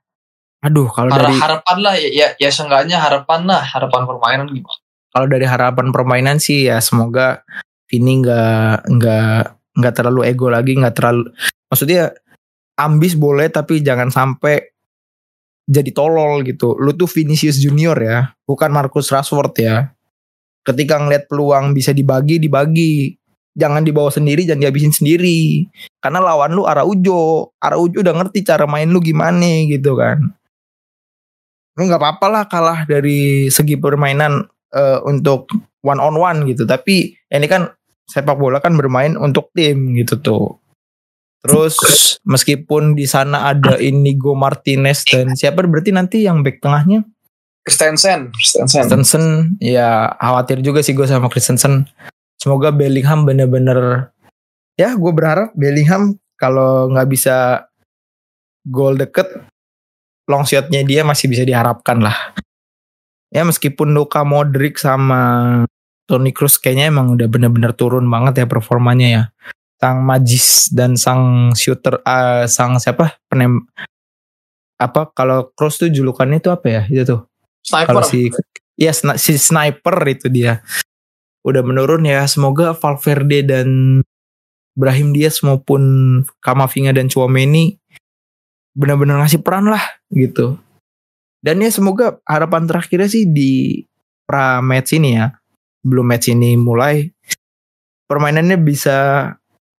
[0.60, 4.78] aduh kalau Har- dari harapan lah ya, ya, ya seenggaknya harapan lah, harapan permainan gimana?
[5.08, 7.40] kalau dari harapan permainan sih ya semoga
[7.88, 9.40] ini nggak nggak
[9.78, 11.32] nggak terlalu ego lagi nggak terlalu
[11.70, 12.12] maksudnya
[12.76, 14.68] ambis boleh tapi jangan sampai
[15.68, 19.76] jadi tolol gitu lu tuh Vinicius Junior ya bukan Marcus Rashford ya
[20.62, 23.17] ketika ngeliat peluang bisa dibagi dibagi
[23.58, 25.66] jangan dibawa sendiri jangan dihabisin sendiri.
[25.98, 30.22] Karena lawan lu Araujo Araujo udah ngerti cara main lu gimana gitu kan.
[31.74, 35.50] Lu nggak apa-apa lah kalah dari segi permainan eh, untuk
[35.82, 36.62] one on one gitu.
[36.62, 37.66] Tapi ini kan
[38.06, 40.46] sepak bola kan bermain untuk tim gitu tuh.
[41.38, 41.78] Terus
[42.26, 47.06] meskipun di sana ada Inigo Martinez dan siapa berarti nanti yang back tengahnya?
[47.62, 48.80] Christensen, Christensen.
[48.80, 49.24] Christensen
[49.60, 51.84] ya khawatir juga sih gue sama Christensen
[52.38, 54.10] semoga Bellingham bener-bener
[54.78, 57.66] ya gue berharap Bellingham kalau nggak bisa
[58.62, 59.26] gol deket
[60.28, 62.36] long shotnya dia masih bisa diharapkan lah.
[63.32, 65.64] Ya meskipun Luka Modric sama
[66.08, 69.22] Toni Kroos kayaknya emang udah bener-bener turun banget ya performanya ya.
[69.80, 73.16] Sang magis dan sang shooter eh, sang siapa?
[73.28, 73.68] Penem
[74.76, 75.08] apa?
[75.16, 76.82] Kalau Kroos tuh julukannya itu apa ya?
[76.88, 77.20] Itu tuh.
[77.64, 77.88] Sniper.
[77.90, 78.32] kalau si
[78.78, 80.62] ya si sniper itu dia
[81.46, 82.24] udah menurun ya.
[82.26, 83.68] Semoga Valverde dan
[84.78, 85.82] Brahim Diaz maupun
[86.38, 87.82] Kamavinga dan Chouameni
[88.78, 89.82] benar-benar ngasih peran lah
[90.14, 90.54] gitu.
[91.42, 93.82] Dan ya semoga harapan terakhirnya sih di
[94.22, 95.34] pra match ini ya
[95.82, 97.10] belum match ini mulai
[98.10, 99.30] permainannya bisa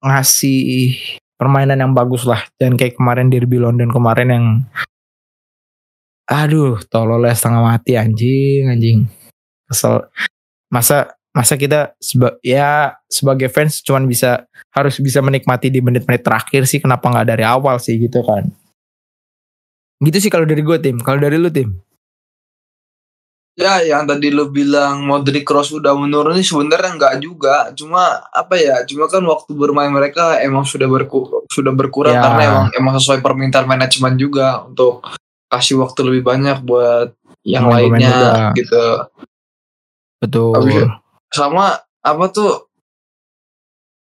[0.03, 0.95] ngasih
[1.39, 2.43] permainan yang bagus lah.
[2.59, 4.45] Dan kayak kemarin derby London kemarin yang
[6.27, 8.99] aduh tololnya setengah mati anjing anjing.
[9.63, 10.11] Kesel.
[10.69, 16.65] Masa masa kita seba, ya sebagai fans cuman bisa harus bisa menikmati di menit-menit terakhir
[16.65, 18.49] sih kenapa nggak dari awal sih gitu kan
[19.99, 21.69] gitu sih kalau dari gue tim kalau dari lu tim
[23.59, 27.67] Ya, yang tadi lu bilang Modric Cross udah menurun ini sebenarnya enggak juga.
[27.75, 28.87] Cuma apa ya?
[28.87, 32.23] Cuma kan waktu bermain mereka emang sudah berku sudah berkurang Ya.
[32.23, 35.03] karena emang emang sesuai permintaan manajemen juga untuk
[35.51, 37.11] kasih waktu lebih banyak buat
[37.43, 38.83] yang Pemain-pemain lainnya gitu.
[40.23, 40.87] betul Habis-
[41.29, 42.65] Sama apa tuh?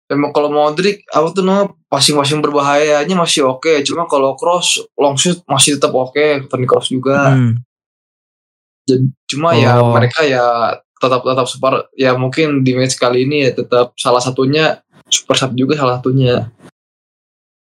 [0.06, 3.82] Emang kalau Modric apa tuh namanya masing-masing berbahayanya masih oke.
[3.82, 6.46] Cuma kalau Cross long shoot masih tetap oke.
[6.46, 7.34] Toni Cross juga.
[7.34, 7.58] Hmm,
[8.86, 9.90] Jadi cuma ya Oh.
[9.90, 14.78] mereka ya tetap tetap super ya mungkin di match kali ini ya tetap salah satunya
[15.10, 16.54] super sub juga salah satunya.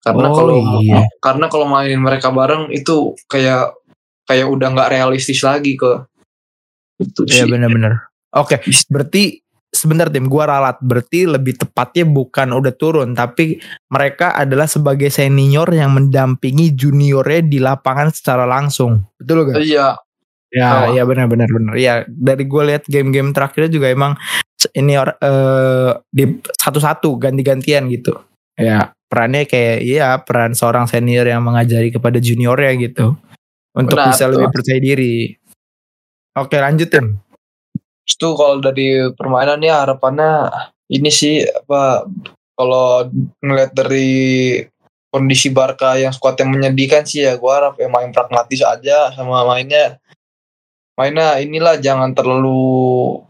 [0.01, 1.05] Karena Oh, kalau iya.
[1.21, 3.77] karena kalau mainin mereka bareng itu kayak
[4.25, 6.09] kayak udah nggak realistis lagi ke
[7.05, 7.53] itu Iya sih.
[7.53, 8.09] benar-benar.
[8.33, 8.57] Oke,
[8.89, 15.09] berarti sebentar tim gua ralat berarti lebih tepatnya bukan udah turun tapi mereka adalah sebagai
[15.09, 19.63] senior yang mendampingi juniornya di lapangan secara langsung betul gak?
[19.63, 19.97] Iya,
[20.51, 20.91] Ya, Oh.
[20.91, 21.79] iya benar benar benar.
[21.79, 24.19] Ya, dari gue lihat game-game terakhirnya juga emang
[24.75, 28.19] ini eh, di satu-satu ganti-gantian gitu.
[28.59, 33.15] Ya, perannya kayak iya peran seorang senior yang mengajari kepada juniornya gitu.
[33.79, 34.31] Untuk Benar, bisa tuh.
[34.43, 35.15] lebih percaya diri.
[36.35, 37.15] Oke, lanjutin.
[38.11, 40.51] Itu kalau dari permainan ya harapannya
[40.91, 42.05] ini sih apa
[42.59, 43.07] kalau
[43.41, 44.61] ngeliat dari
[45.11, 49.47] kondisi Barca yang skuad yang menyedihkan sih ya gue harap yang main pragmatis aja sama
[49.47, 49.99] mainnya
[50.99, 53.23] mainnya inilah jangan terlalu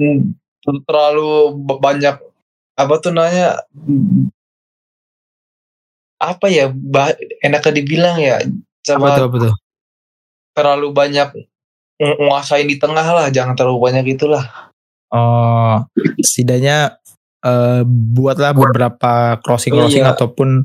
[0.00, 0.36] hmm,
[0.84, 2.16] terlalu banyak
[2.76, 3.60] apa tuh namanya
[6.20, 9.54] apa ya bah, enaknya dibilang ya Apa sama tuh, apa tuh?
[10.52, 11.28] terlalu banyak
[12.00, 14.44] nguasain di tengah lah jangan terlalu banyak itulah
[15.10, 15.82] Oh,
[16.22, 16.96] setidaknya
[17.42, 20.14] eh, buatlah beberapa crossing-crossing Iya.
[20.14, 20.62] ataupun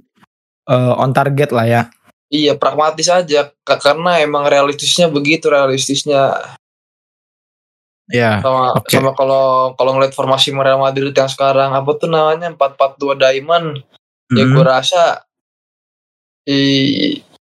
[0.69, 1.81] eh, on target lah ya.
[2.29, 6.37] Iya pragmatis aja Ka- karena emang realistisnya begitu realistisnya
[8.05, 8.37] Ya.
[8.37, 8.93] sama Oke.
[8.93, 13.81] sama kalau kalau ngeliat formasi Real Madrid yang sekarang apa tuh namanya 442 Diamond
[14.29, 14.51] ya Mm.
[14.53, 15.25] gue rasa
[16.45, 16.57] i,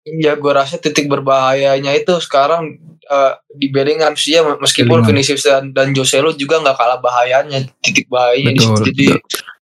[0.03, 5.09] ya gue rasa titik berbahayanya itu sekarang eh, di Bellingham sih ya meskipun Bellingham.
[5.13, 8.85] Vinicius dan, dan Joselu juga nggak kalah bahayanya titik bahayanya di Betul, situ.
[8.91, 9.05] jadi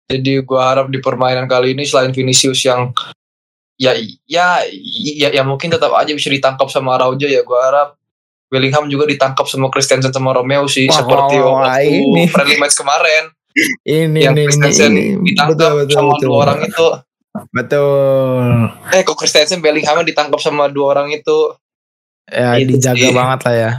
[0.09, 2.89] jadi gue harap di permainan kali ini selain Vinicius yang
[3.79, 3.95] ya
[4.27, 4.63] ya
[5.19, 7.95] ya, ya mungkin tetap aja bisa ditangkap sama Araujo ya gue harap
[8.49, 12.23] Bellingham juga ditangkap sama Christensen sama Romeo sih Wah, seperti waktu ini.
[12.31, 13.29] friendly match kemarin
[13.85, 15.05] Ini yang ini ini, Christensen ini.
[15.21, 16.85] ditangkap sama dua orang itu
[17.49, 18.69] Betul.
[18.91, 21.55] eh kok Christensen Bellingham ditangkap sama dua orang itu
[22.25, 23.13] Ya Itu dijaga sih.
[23.13, 23.71] banget lah ya.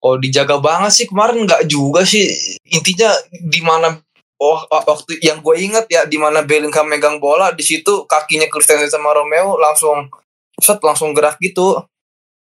[0.00, 2.28] oh dijaga banget sih kemarin nggak juga sih
[2.68, 3.96] intinya di mana
[4.36, 8.92] oh waktu yang gue inget ya di mana Bellingham megang bola di situ kakinya Christensen
[8.92, 10.12] sama Romeo langsung
[10.60, 11.80] set langsung gerak gitu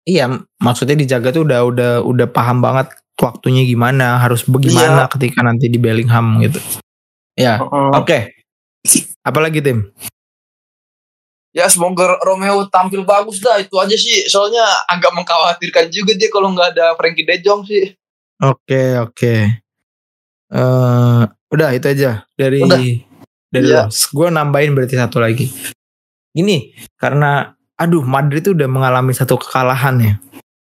[0.04, 0.28] Iya,
[0.60, 4.52] maksudnya dijaga tuh udah udah udah paham banget waktunya gimana, harus Iya.
[4.52, 6.60] bagaimana ketika nanti di Bellingham gitu.
[7.40, 8.43] Ya, oke.
[9.24, 9.90] Apalagi tim?
[11.54, 16.50] ya semoga Romeo tampil bagus dah itu aja sih soalnya agak mengkhawatirkan juga dia kalau
[16.50, 17.94] nggak ada Frankie De Jong sih
[18.44, 19.36] Oke, oke.
[20.54, 21.22] Eh,
[21.54, 22.76] udah itu aja dari Udah.
[23.48, 23.88] dari Iya.
[23.88, 25.48] Gue nambahin berarti satu lagi.
[26.36, 30.14] Ini karena aduh Madrid tuh udah mengalami satu kekalahan ya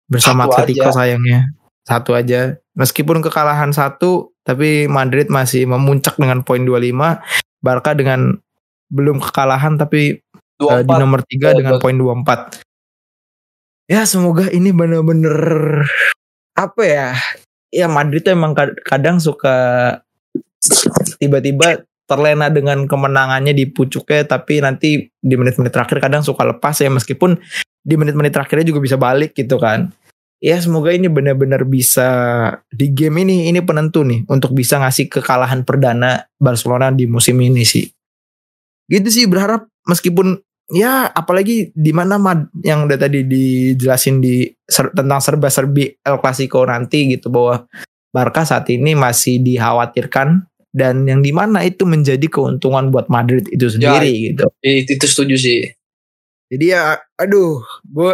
[0.06, 0.94] bersama Satu Atletico aja.
[0.94, 1.40] sayangnya.
[1.88, 2.60] Satu aja.
[2.76, 7.18] Meskipun kekalahan satu tapi Madrid masih memuncak dengan poin 25.
[7.62, 8.36] Barca dengan
[8.92, 10.20] belum kekalahan tapi
[10.60, 12.62] dua eh, di nomor 3 Eh, dengan poin 24.
[13.88, 15.36] Ya semoga ini bener-bener
[16.58, 17.10] apa ya?
[17.72, 19.56] Ya Madrid tuh emang kad- kadang suka
[21.18, 26.92] tiba-tiba terlena dengan kemenangannya di pucuknya tapi nanti di menit-menit terakhir kadang suka lepas ya
[26.92, 27.40] meskipun
[27.82, 29.96] di menit-menit terakhirnya juga bisa balik gitu kan.
[30.42, 32.10] Ya semoga ini benar-benar bisa
[32.74, 37.62] di game ini ini penentu nih untuk bisa ngasih kekalahan perdana Barcelona di musim ini
[37.62, 37.86] sih.
[38.90, 40.42] Gitu sih berharap meskipun
[40.74, 46.66] ya apalagi di mana Mad yang udah tadi dijelasin di ser- tentang serba-serbi El Clasico
[46.66, 47.70] nanti gitu bahwa
[48.10, 53.68] Barca saat ini masih dikhawatirkan dan yang di mana itu menjadi keuntungan buat Madrid itu
[53.68, 54.48] sendiri gitu.
[54.64, 55.62] itu, itu setuju sih
[56.52, 58.12] Jadi ya aduh gue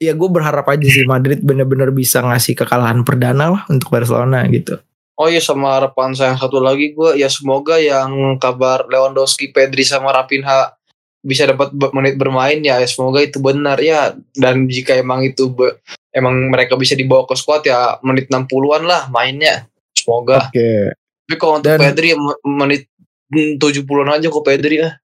[0.00, 4.80] ya gue berharap aja sih Madrid bener-bener bisa ngasih kekalahan perdana lah untuk Barcelona gitu.
[5.20, 9.84] Oh iya sama harapan saya yang satu lagi gue ya semoga yang kabar Lewandowski, Pedri
[9.84, 10.72] sama Rapinha
[11.20, 15.76] bisa dapat menit bermain ya semoga itu benar ya dan jika emang itu be-
[16.16, 20.96] emang mereka bisa dibawa ke squad ya menit 60-an lah mainnya semoga Oke.
[21.28, 22.88] tapi kalau untuk Dan- Pedri ya me- menit
[23.28, 24.96] 70-an aja kok Pedri ya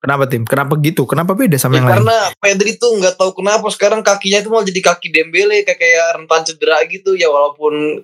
[0.00, 0.48] Kenapa tim?
[0.48, 1.04] Kenapa gitu?
[1.04, 1.94] Kenapa beda sama Ya, yang lain?
[2.00, 6.06] karena Pedri tuh nggak tahu kenapa sekarang kakinya itu malah jadi kaki Dembele kayak kayak
[6.16, 8.00] rentan cedera gitu ya walaupun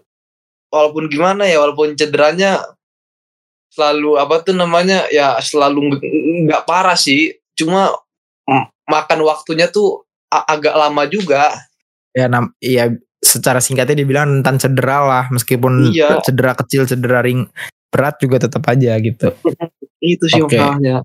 [0.68, 2.61] walaupun gimana ya walaupun cederanya
[3.72, 5.97] selalu apa tuh namanya ya selalu
[6.44, 7.92] nggak parah sih cuma
[8.84, 11.53] makan waktunya tuh agak lama juga
[12.12, 16.24] Ya, nam, iya secara singkatnya dibilang rentan cedera lah meskipun Iya.
[16.24, 17.44] cedera kecil, cedera ring
[17.88, 19.36] berat juga tetap aja gitu.
[20.01, 21.05] itu sih masalahnya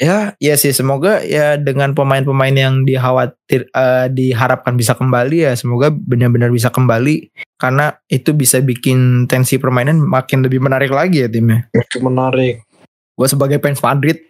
[0.00, 5.92] Ya, ya sih semoga ya dengan pemain-pemain yang dikhawatir eh, diharapkan bisa kembali ya semoga
[5.92, 7.28] benar-benar bisa kembali
[7.60, 11.68] karena itu bisa bikin tensi permainan makin lebih menarik lagi ya timnya.
[12.00, 12.64] menarik
[13.12, 14.24] Gue sebagai fans Madrid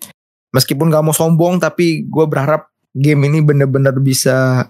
[0.50, 4.66] meskipun gak mau sombong tapi gue berharap game ini benar-benar bisa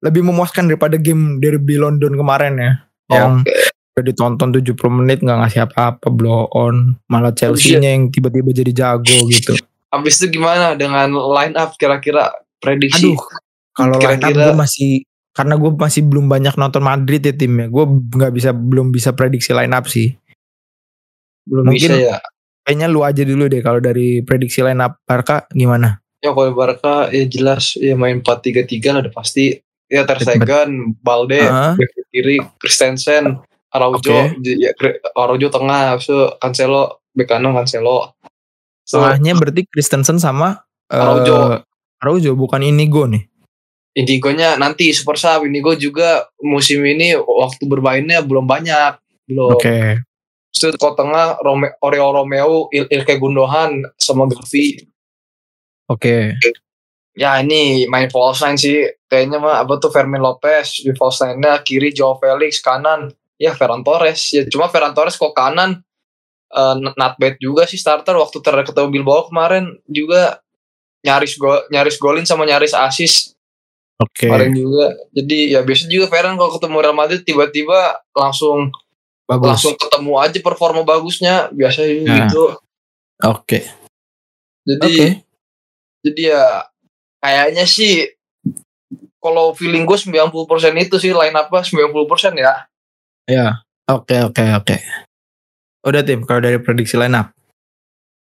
[0.00, 2.72] lebih memuaskan daripada game derby London kemarin ya.
[3.12, 3.52] Yang Oke.
[3.92, 4.72] udah ditonton 70
[5.04, 9.52] menit nggak ngasih apa-apa blow on malah Chelsea-nya yang tiba-tiba jadi jago gitu
[9.88, 12.28] Abis itu gimana dengan line up kira-kira
[12.58, 13.12] prediksi?
[13.12, 13.20] aduh
[13.72, 14.92] kalau line up Kira-kira- gue masih
[15.32, 19.54] karena gue masih belum banyak nonton Madrid ya timnya gue nggak bisa belum bisa prediksi
[19.54, 20.12] line up sih
[21.44, 22.16] belum mungkin- bisa ya.
[22.62, 27.06] kayaknya lu aja dulu deh kalau dari prediksi line up Barca gimana Ya kalau Barca
[27.08, 29.54] ya jelas ya main 4-3-3 lah udah pasti.
[29.86, 31.78] Ya Ter Stegen, Balde, Ah.
[31.78, 33.38] bek kiri, Christensen,
[33.70, 34.42] Araujo, Oke.
[34.42, 34.74] j- ya,
[35.14, 37.54] Araujo tengah, itu Cancelo, bek kanan
[38.88, 39.12] Cancelo.
[39.12, 41.60] So, berarti Christensen sama eh, Araujo.
[42.00, 43.28] Araujo bukan Inigo nih
[43.98, 45.42] Indigo-nya nanti super sub.
[45.42, 48.94] Indigo juga musim ini waktu bermainnya belum banyak.
[49.26, 49.58] Belum.
[49.58, 50.06] oke
[50.48, 54.86] Terus kalau tengah Rome, Oreo Romeo, Il Ilke Gundogan sama Gavi.
[55.90, 56.38] oke
[57.18, 58.86] Ya ini main false nine sih.
[59.10, 63.82] Kayaknya mah apa tuh Fermin Lopez di false nine-nya kiri Joao Felix kanan ya Ferran
[63.82, 64.30] Torres.
[64.30, 65.82] Ya cuma Ferran Torres kok kanan
[66.52, 70.40] eh, not bad juga sih starter waktu ter ketemu Bilbao kemarin juga
[71.04, 73.32] nyaris gol nyaris golin sama nyaris asis
[74.02, 74.94] oke kemarin juga.
[75.14, 78.74] Jadi ya biasa juga Ferran kalau ketemu Real Madrid tiba-tiba langsung
[79.28, 82.16] bagus langsung ketemu aja performa bagusnya biasa Nah.
[82.24, 82.44] gitu.
[83.20, 83.60] oke
[84.64, 85.06] Jadi oke
[86.08, 86.44] jadi ya
[87.20, 88.08] kayaknya sih
[89.18, 90.32] kalau feeling gue 90%
[90.78, 91.74] itu sih line up 90%
[92.38, 92.54] ya.
[93.28, 94.76] ya oke oke oke
[95.86, 97.30] udah tim kalau dari prediksi line up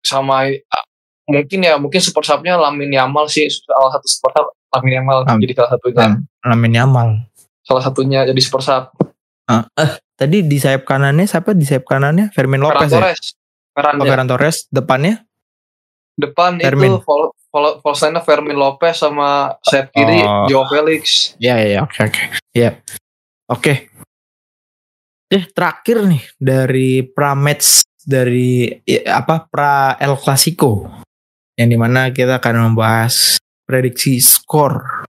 [0.00, 0.84] Sama ah,
[1.28, 5.40] mungkin ya mungkin super subnya Lamin Yamal sih salah satu super sub Lamin Yamal Lam-
[5.42, 5.98] jadi salah satunya.
[6.00, 7.08] Lam- Lamin Yamal
[7.60, 8.84] Salah satunya jadi super sub.
[10.14, 13.24] tadi di sayap kanannya siapa di sayap kanannya Fermin Ferran Lopez ya Torres.
[13.74, 14.10] Ferran oh, ya.
[14.14, 15.14] Ferran Torres depannya
[16.20, 16.92] Depan Fermin.
[16.92, 20.46] itu fol- fol- false line Fermin Lopez sama sayap kiri Oh.
[20.46, 21.34] Joao Felix.
[21.42, 22.22] Ya ya ya, oke oke.
[22.54, 22.70] Ya.
[23.50, 23.89] Oke.
[25.30, 30.90] Eh terakhir nih dari pra match dari ya, apa pra El Clasico
[31.54, 35.06] yang di mana kita akan membahas prediksi skor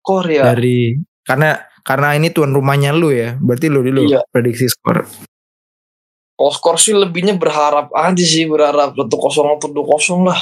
[0.00, 0.56] Korea.
[0.56, 4.24] dari karena karena ini tuan rumahnya lu ya berarti lu dulu Iya.
[4.32, 5.04] prediksi skor
[6.40, 9.12] Kalau skor sih lebihnya berharap aja sih berharap 1-0
[9.60, 10.40] atau 2-0 lah.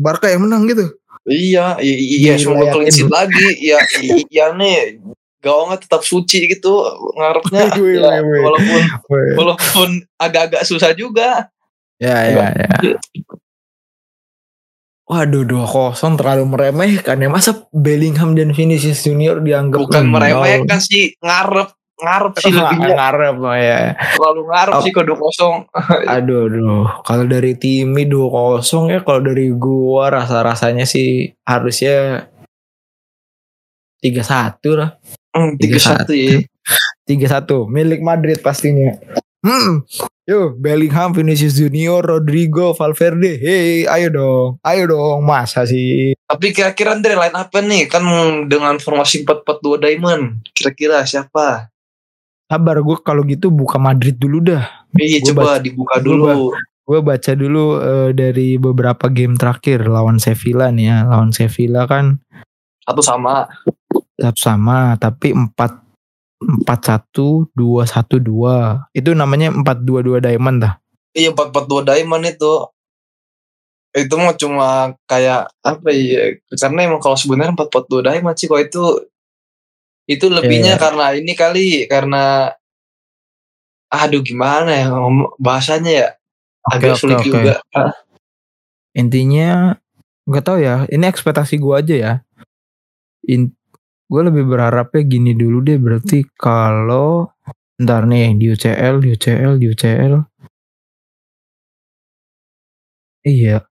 [0.00, 0.96] Barca yang menang gitu
[1.28, 3.46] Iya, iya Gila, semoga clean lagi.
[3.60, 3.76] Ya,
[4.32, 5.02] iya nih
[5.38, 6.72] gawangnya tetap suci gitu
[7.14, 7.70] ngarepnya.
[7.96, 8.82] Ya, walaupun
[9.34, 11.48] walaupun agak-agak susah juga.
[11.96, 12.68] ya ya ya
[15.06, 21.14] Waduh dua kosong terlalu meremehkan ya masa Bellingham dan Vinicius Junior dianggap Bukan meremehkan sih,
[21.22, 22.90] ngarep ngarep sih lebihnya.
[22.92, 24.82] ngarep oh ya Terlalu ngarep Oh.
[24.82, 25.62] sih kode kosong.
[26.10, 26.90] Aduh, aduh.
[27.06, 28.58] Kalau dari Timi 2-0
[28.90, 32.26] ya, kalau dari gua rasa-rasanya sih harusnya
[34.02, 34.90] 3-1 lah.
[35.36, 36.40] Hmm, tiga satu ya.
[37.04, 38.96] 3-1 milik Madrid pastinya.
[39.44, 39.84] Hmm.
[40.26, 43.38] Yo, Bellingham, Vinicius Junior, Rodrigo, Valverde.
[43.38, 44.48] Hey, ayo dong.
[44.64, 45.22] Ayo dong.
[45.22, 46.18] Masa sih?
[46.18, 47.86] Tapi kira-kira Andre line apa nih?
[47.86, 48.02] Kan
[48.50, 50.42] dengan formasi 4-4-2 diamond.
[50.50, 51.70] Kira-kira siapa?
[52.46, 54.66] Sabar gue kalau gitu buka Madrid dulu dah.
[54.98, 56.50] Iya Gua coba baca- dibuka dulu.
[56.82, 60.98] Gue baca dulu eh, dari beberapa game terakhir lawan Sevilla nih ya.
[61.06, 62.18] Lawan Sevilla kan
[62.82, 63.46] Satu sama.
[64.26, 65.54] Tetap sama tapi 4
[66.66, 70.74] 41 212 itu namanya 422 diamond dah.
[71.14, 72.54] Iya 442 diamond itu.
[73.96, 76.36] Itu mah cuma kayak apa ya?
[76.52, 78.84] Karena emang kalau sebenarnya 442 diamond sih kalau itu
[80.10, 80.82] itu lebihnya Iya.
[80.82, 82.52] karena ini kali karena
[83.88, 84.86] aduh gimana ya
[85.38, 86.08] bahasanya ya
[86.66, 87.26] agak oke, sulit oke.
[87.30, 87.54] juga.
[88.92, 89.78] Intinya
[90.26, 92.12] nggak tahu ya, ini ekspektasi gua aja ya.
[93.26, 93.54] In,
[94.06, 97.26] gue lebih berharapnya gini dulu deh berarti kalau
[97.82, 100.14] ntar nih di UCL, di UCL, di UCL.
[103.26, 103.66] Iya.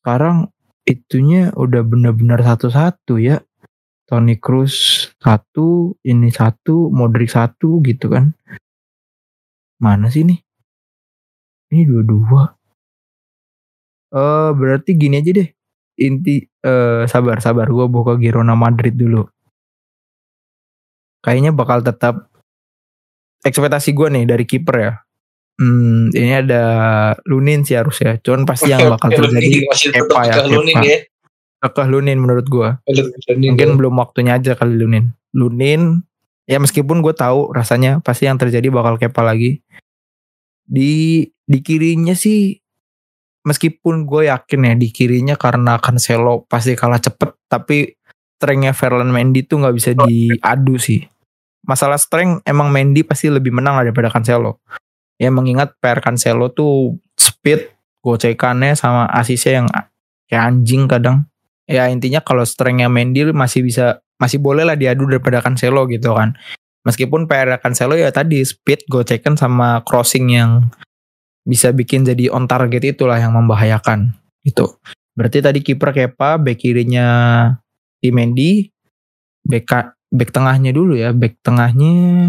[0.00, 0.48] Sekarang
[0.86, 3.42] itunya udah benar-benar satu-satu ya.
[4.04, 8.36] Tony Cruz satu, ini satu, Modric satu gitu kan.
[9.80, 10.38] Mana sih nih?
[11.72, 12.42] Ini dua-dua.
[14.14, 15.48] Eh berarti gini aja deh.
[16.06, 19.33] Inti eh sabar sabar gue buka Girona Madrid dulu.
[21.24, 22.28] Kayaknya bakal tetap
[23.40, 24.92] ekspektasi gue nih dari kiper ya.
[25.54, 26.64] Hmm, ini ada
[27.24, 28.20] Lunin sih harus ya.
[28.20, 30.98] Cuman pasti yang bakal terjadi Kepa ya, ke Lunin ya.
[31.64, 32.68] Kekeh Lunin menurut gue.
[33.32, 33.76] Lunin Mungkin ya.
[33.78, 35.16] belum waktunya aja kali Lunin.
[35.32, 36.04] Lunin
[36.44, 39.64] ya meskipun gue tahu rasanya pasti yang terjadi bakal Kepa lagi.
[40.66, 42.58] Di di kirinya sih
[43.44, 47.92] meskipun gue yakin ya di kirinya karena Cancelo pasti kalah cepet tapi
[48.40, 51.04] strengthnya Ferland Mendy tuh nggak bisa diadu sih.
[51.64, 54.60] Masalah strength emang Mendy pasti lebih menang lah daripada Cancelo.
[55.16, 57.72] Ya mengingat PR Cancelo tuh speed,
[58.04, 59.66] gocekannya sama asisnya yang
[60.28, 61.26] kayak anjing kadang.
[61.64, 66.36] Ya intinya kalau strengthnya Mendy masih bisa masih boleh lah diadu daripada Cancelo gitu kan.
[66.84, 70.68] Meskipun PR Cancelo ya tadi speed, gocekan sama crossing yang
[71.44, 74.12] bisa bikin jadi on target itulah yang membahayakan
[74.44, 74.68] itu.
[75.14, 77.06] Berarti tadi kiper Kepa, back kirinya
[78.02, 78.68] di Mendy,
[79.46, 79.64] back
[80.10, 82.28] back tengahnya dulu ya, back tengahnya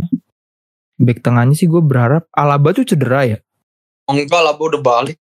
[0.96, 3.38] back tengahnya sih gue berharap Alaba tuh cedera ya.
[4.06, 5.18] Enggak gua udah balik.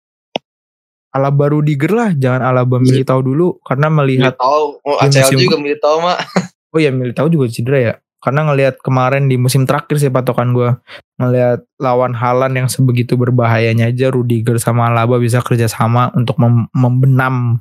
[1.12, 2.88] Alaba Rudiger lah, jangan Alaba Iya.
[2.88, 6.18] Militao dulu karena melihat Militao, oh, ACL musim- juga Militao mak.
[6.74, 7.94] oh ya Militao juga cedera ya.
[8.22, 10.72] Karena ngelihat kemarin di musim terakhir sih patokan gue
[11.18, 17.60] ngelihat lawan Halan yang sebegitu berbahayanya aja Rudiger sama Alaba bisa kerjasama untuk mem- membenam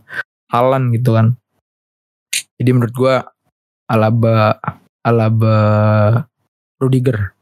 [0.53, 1.34] Halan gitu kan.
[2.61, 3.14] Jadi menurut gue
[3.88, 4.61] Alaba
[5.01, 5.59] Alaba
[6.81, 7.37] Rudiger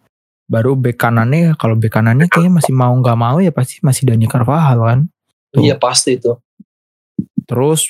[0.49, 4.25] baru bek kanannya kalau bek kanannya kayaknya masih mau nggak mau ya pasti masih Dani
[4.25, 5.01] Carvajal kan.
[5.53, 5.61] Tuh.
[5.61, 6.33] Iya pasti itu.
[7.45, 7.85] Terus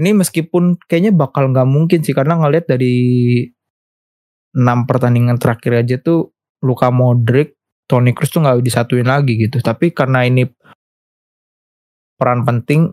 [0.00, 2.96] ini meskipun kayaknya bakal nggak mungkin sih karena ngelihat dari
[4.50, 6.34] enam pertandingan terakhir aja tuh
[6.66, 7.54] Luka Modric,
[7.86, 9.62] Toni Kroos tuh nggak disatuin lagi gitu.
[9.62, 10.42] Tapi karena ini
[12.18, 12.90] peran penting,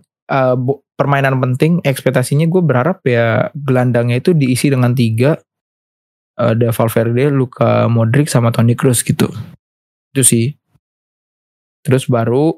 [0.54, 5.38] bu- permainan penting, ekspektasinya gue berharap ya gelandangnya itu diisi dengan tiga,
[6.38, 9.26] ada Valverde, Luka Modric sama Toni Kroos gitu.
[10.14, 10.54] Itu sih.
[11.82, 12.54] Terus baru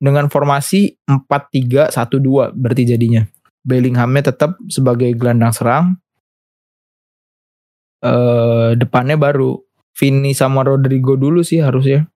[0.00, 3.22] dengan formasi 4-3-1-2 berarti jadinya.
[3.64, 5.86] Bellinghamnya tetap sebagai gelandang serang.
[8.00, 9.60] Eh depannya baru
[9.94, 12.08] Vini sama Rodrigo dulu sih harusnya.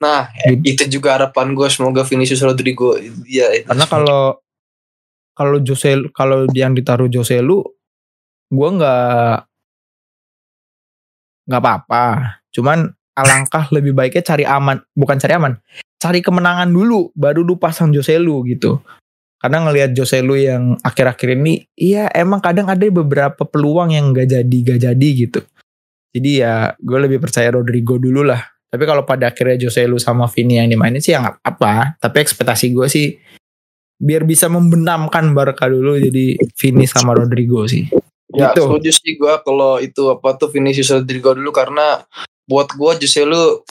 [0.00, 0.28] Nah,
[0.64, 2.94] itu juga harapan gue semoga Vinicius Rodrigo
[3.24, 3.66] ya itu.
[3.66, 4.36] Karena kalau
[5.34, 7.60] kalau Jose kalau yang ditaruh Jose lu
[8.54, 9.36] gua nggak
[11.48, 12.04] nggak apa-apa.
[12.52, 15.54] Cuman alangkah lebih baiknya cari aman, bukan cari aman,
[16.02, 18.82] cari kemenangan dulu baru lu pasang Jose lu gitu.
[19.38, 24.32] Karena ngelihat Jose lu yang akhir-akhir ini, iya emang kadang ada beberapa peluang yang gak
[24.32, 25.40] jadi gak jadi gitu.
[26.14, 28.40] Jadi ya gue lebih percaya Rodrigo dulu lah.
[28.70, 31.98] Tapi kalau pada akhirnya Jose lu sama Vini yang dimainin sih ya nggak apa.
[31.98, 33.18] Tapi ekspektasi gue sih
[33.98, 37.86] biar bisa membenamkan Barca dulu jadi Vini sama Rodrigo sih.
[38.34, 38.66] Ya, gitu.
[38.66, 42.02] setuju sih gue kalau itu apa tuh Vinicius Rodrigo dulu karena
[42.44, 43.62] buat gue Joselu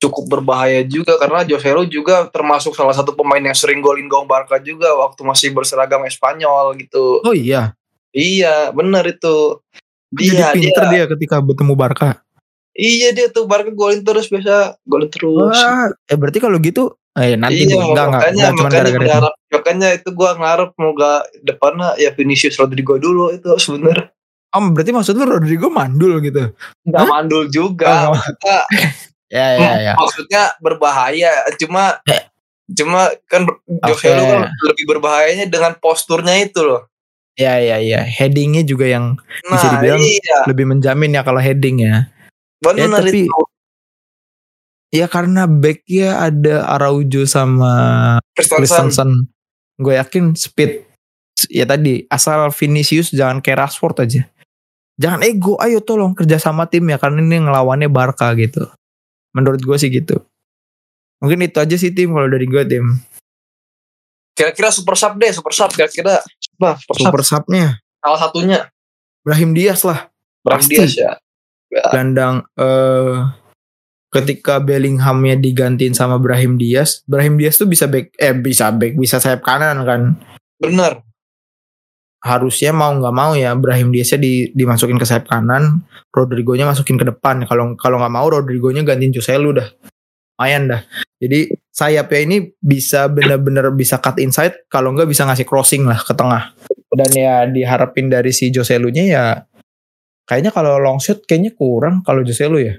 [0.00, 4.56] cukup berbahaya juga karena Joselu juga termasuk salah satu pemain yang sering golin gawang Barca
[4.60, 7.20] juga waktu masih berseragam Espanyol gitu.
[7.20, 7.76] Oh iya,
[8.10, 9.62] Iya, benar itu.
[10.10, 12.18] jadi Dia, dia, pinter dia ketika bertemu Barca.
[12.74, 15.54] iya dia tuh Barca golin terus biasa golin terus.
[15.54, 19.00] Wah, eh berarti kalau gitu, eh nanti iya, enggak, makanya enggak makanya itu.
[19.02, 24.10] berharap makanya itu gua ngarep moga depannya ya Vinicius Rodrigo dulu itu sebenarnya
[24.50, 26.50] Oh, berarti maksud lu Rodrigo mandul gitu?
[26.82, 27.06] nggak Hah?
[27.08, 28.58] mandul juga Oh, maksudnya,
[29.30, 29.92] Ya, ya, ya.
[29.94, 32.26] maksudnya berbahaya cuma Eh.
[32.68, 33.46] cuma kan
[33.80, 36.86] Jose Lu kan lebih berbahayanya dengan posturnya itu loh
[37.34, 38.02] Ya, ya, ya.
[38.02, 42.10] Headingnya juga yang Bisa nah dibilang iya lebih menjamin ya kalau heading ya.
[42.58, 43.30] benar tapi- itu
[44.90, 49.30] Ya karena backnya ada Araujo sama Christensen.
[49.78, 50.82] Gue yakin speed.
[51.48, 54.22] Ya tadi asal Vinicius jangan kayak Rashford aja.
[55.00, 58.68] Jangan ego, ayo tolong kerja sama tim ya karena ini ngelawannya Barca gitu.
[59.32, 60.20] Menurut gue sih gitu.
[61.22, 63.00] Mungkin itu aja sih tim kalau dari gue tim.
[64.40, 66.24] kira-kira super sub deh super sub kira-kira
[66.56, 67.68] apa super, sub Super subnya
[68.00, 68.58] salah satunya
[69.20, 70.08] Brahim Diaz lah.
[70.40, 70.80] Brahim Pasti.
[70.80, 71.12] Diaz ya
[71.92, 73.14] Gelandang eh
[74.10, 79.22] ketika Bellinghamnya digantiin sama Brahim Diaz, Brahim Diaz tuh bisa back eh bisa back bisa
[79.22, 80.02] sayap kanan kan.
[80.60, 81.00] bener
[82.20, 85.80] harusnya mau nggak mau ya Brahim Diaznya di, dimasukin ke sayap kanan,
[86.12, 87.48] Rodrigo-nya masukin ke depan.
[87.48, 89.68] Kalau kalau nggak mau Rodrigo-nya gantiin Joselu dah.
[90.36, 90.80] Lumayan dah.
[91.20, 96.12] Jadi sayapnya ini bisa bener-bener bisa cut inside, kalau nggak bisa ngasih crossing lah ke
[96.16, 96.56] tengah.
[96.92, 99.24] Dan ya diharapin dari si Joselu-nya ya
[100.24, 102.74] kayaknya kalau long shot kayaknya kurang kalau Joselu ya.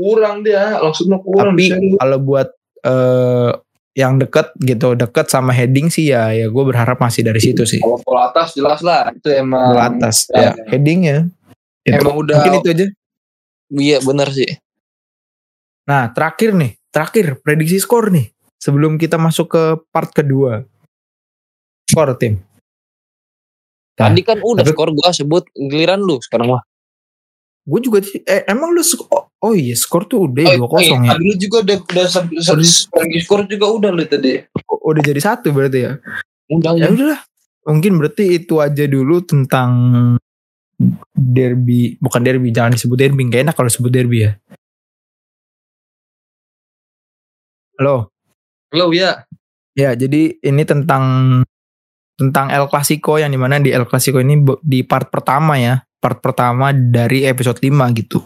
[0.00, 2.48] Kurang dia langsung kurang Tapi kalau buat
[2.80, 3.50] eh,
[3.92, 7.76] yang deket gitu, deket sama heading sih ya ya gue berharap masih dari situ sih.
[7.78, 10.56] kalau bola atas jelas lah itu emang Bola atas ya.
[10.56, 11.28] ya headingnya.
[11.84, 12.00] Itu.
[12.00, 12.86] Emang udah- Mungkin itu aja.
[13.70, 14.48] iya bener sih
[15.82, 18.30] Nah, terakhir nih, terakhir prediksi skor nih.
[18.56, 20.62] Sebelum kita masuk ke part kedua.
[21.84, 22.38] Skor tim.
[23.98, 26.62] Nah, Tadi kan udah tapi- skor gua sebut giliran lu sekarang mah.
[27.66, 28.80] Gue juga eh emang lu
[29.40, 31.16] oh, oh iya skor tuh udah Oh, dua kosong ya.
[31.16, 34.40] Tadi juga udah udah segi skor juga udah lu tadi.
[34.68, 35.92] Oh, Udah jadi satu berarti ya.
[36.52, 36.92] Udah Ya ya.
[36.92, 37.20] udahlah.
[37.68, 39.70] Mungkin berarti itu aja dulu tentang
[41.12, 44.32] derby bukan derby jangan disebut derby gak enak kalau disebut derby ya
[47.76, 48.08] halo
[48.72, 49.26] Lo ya.
[49.76, 51.04] ya jadi ini tentang
[52.16, 56.20] tentang El Clasico yang di mana di El Clasico ini di part pertama ya part
[56.24, 58.24] pertama dari episode 5 gitu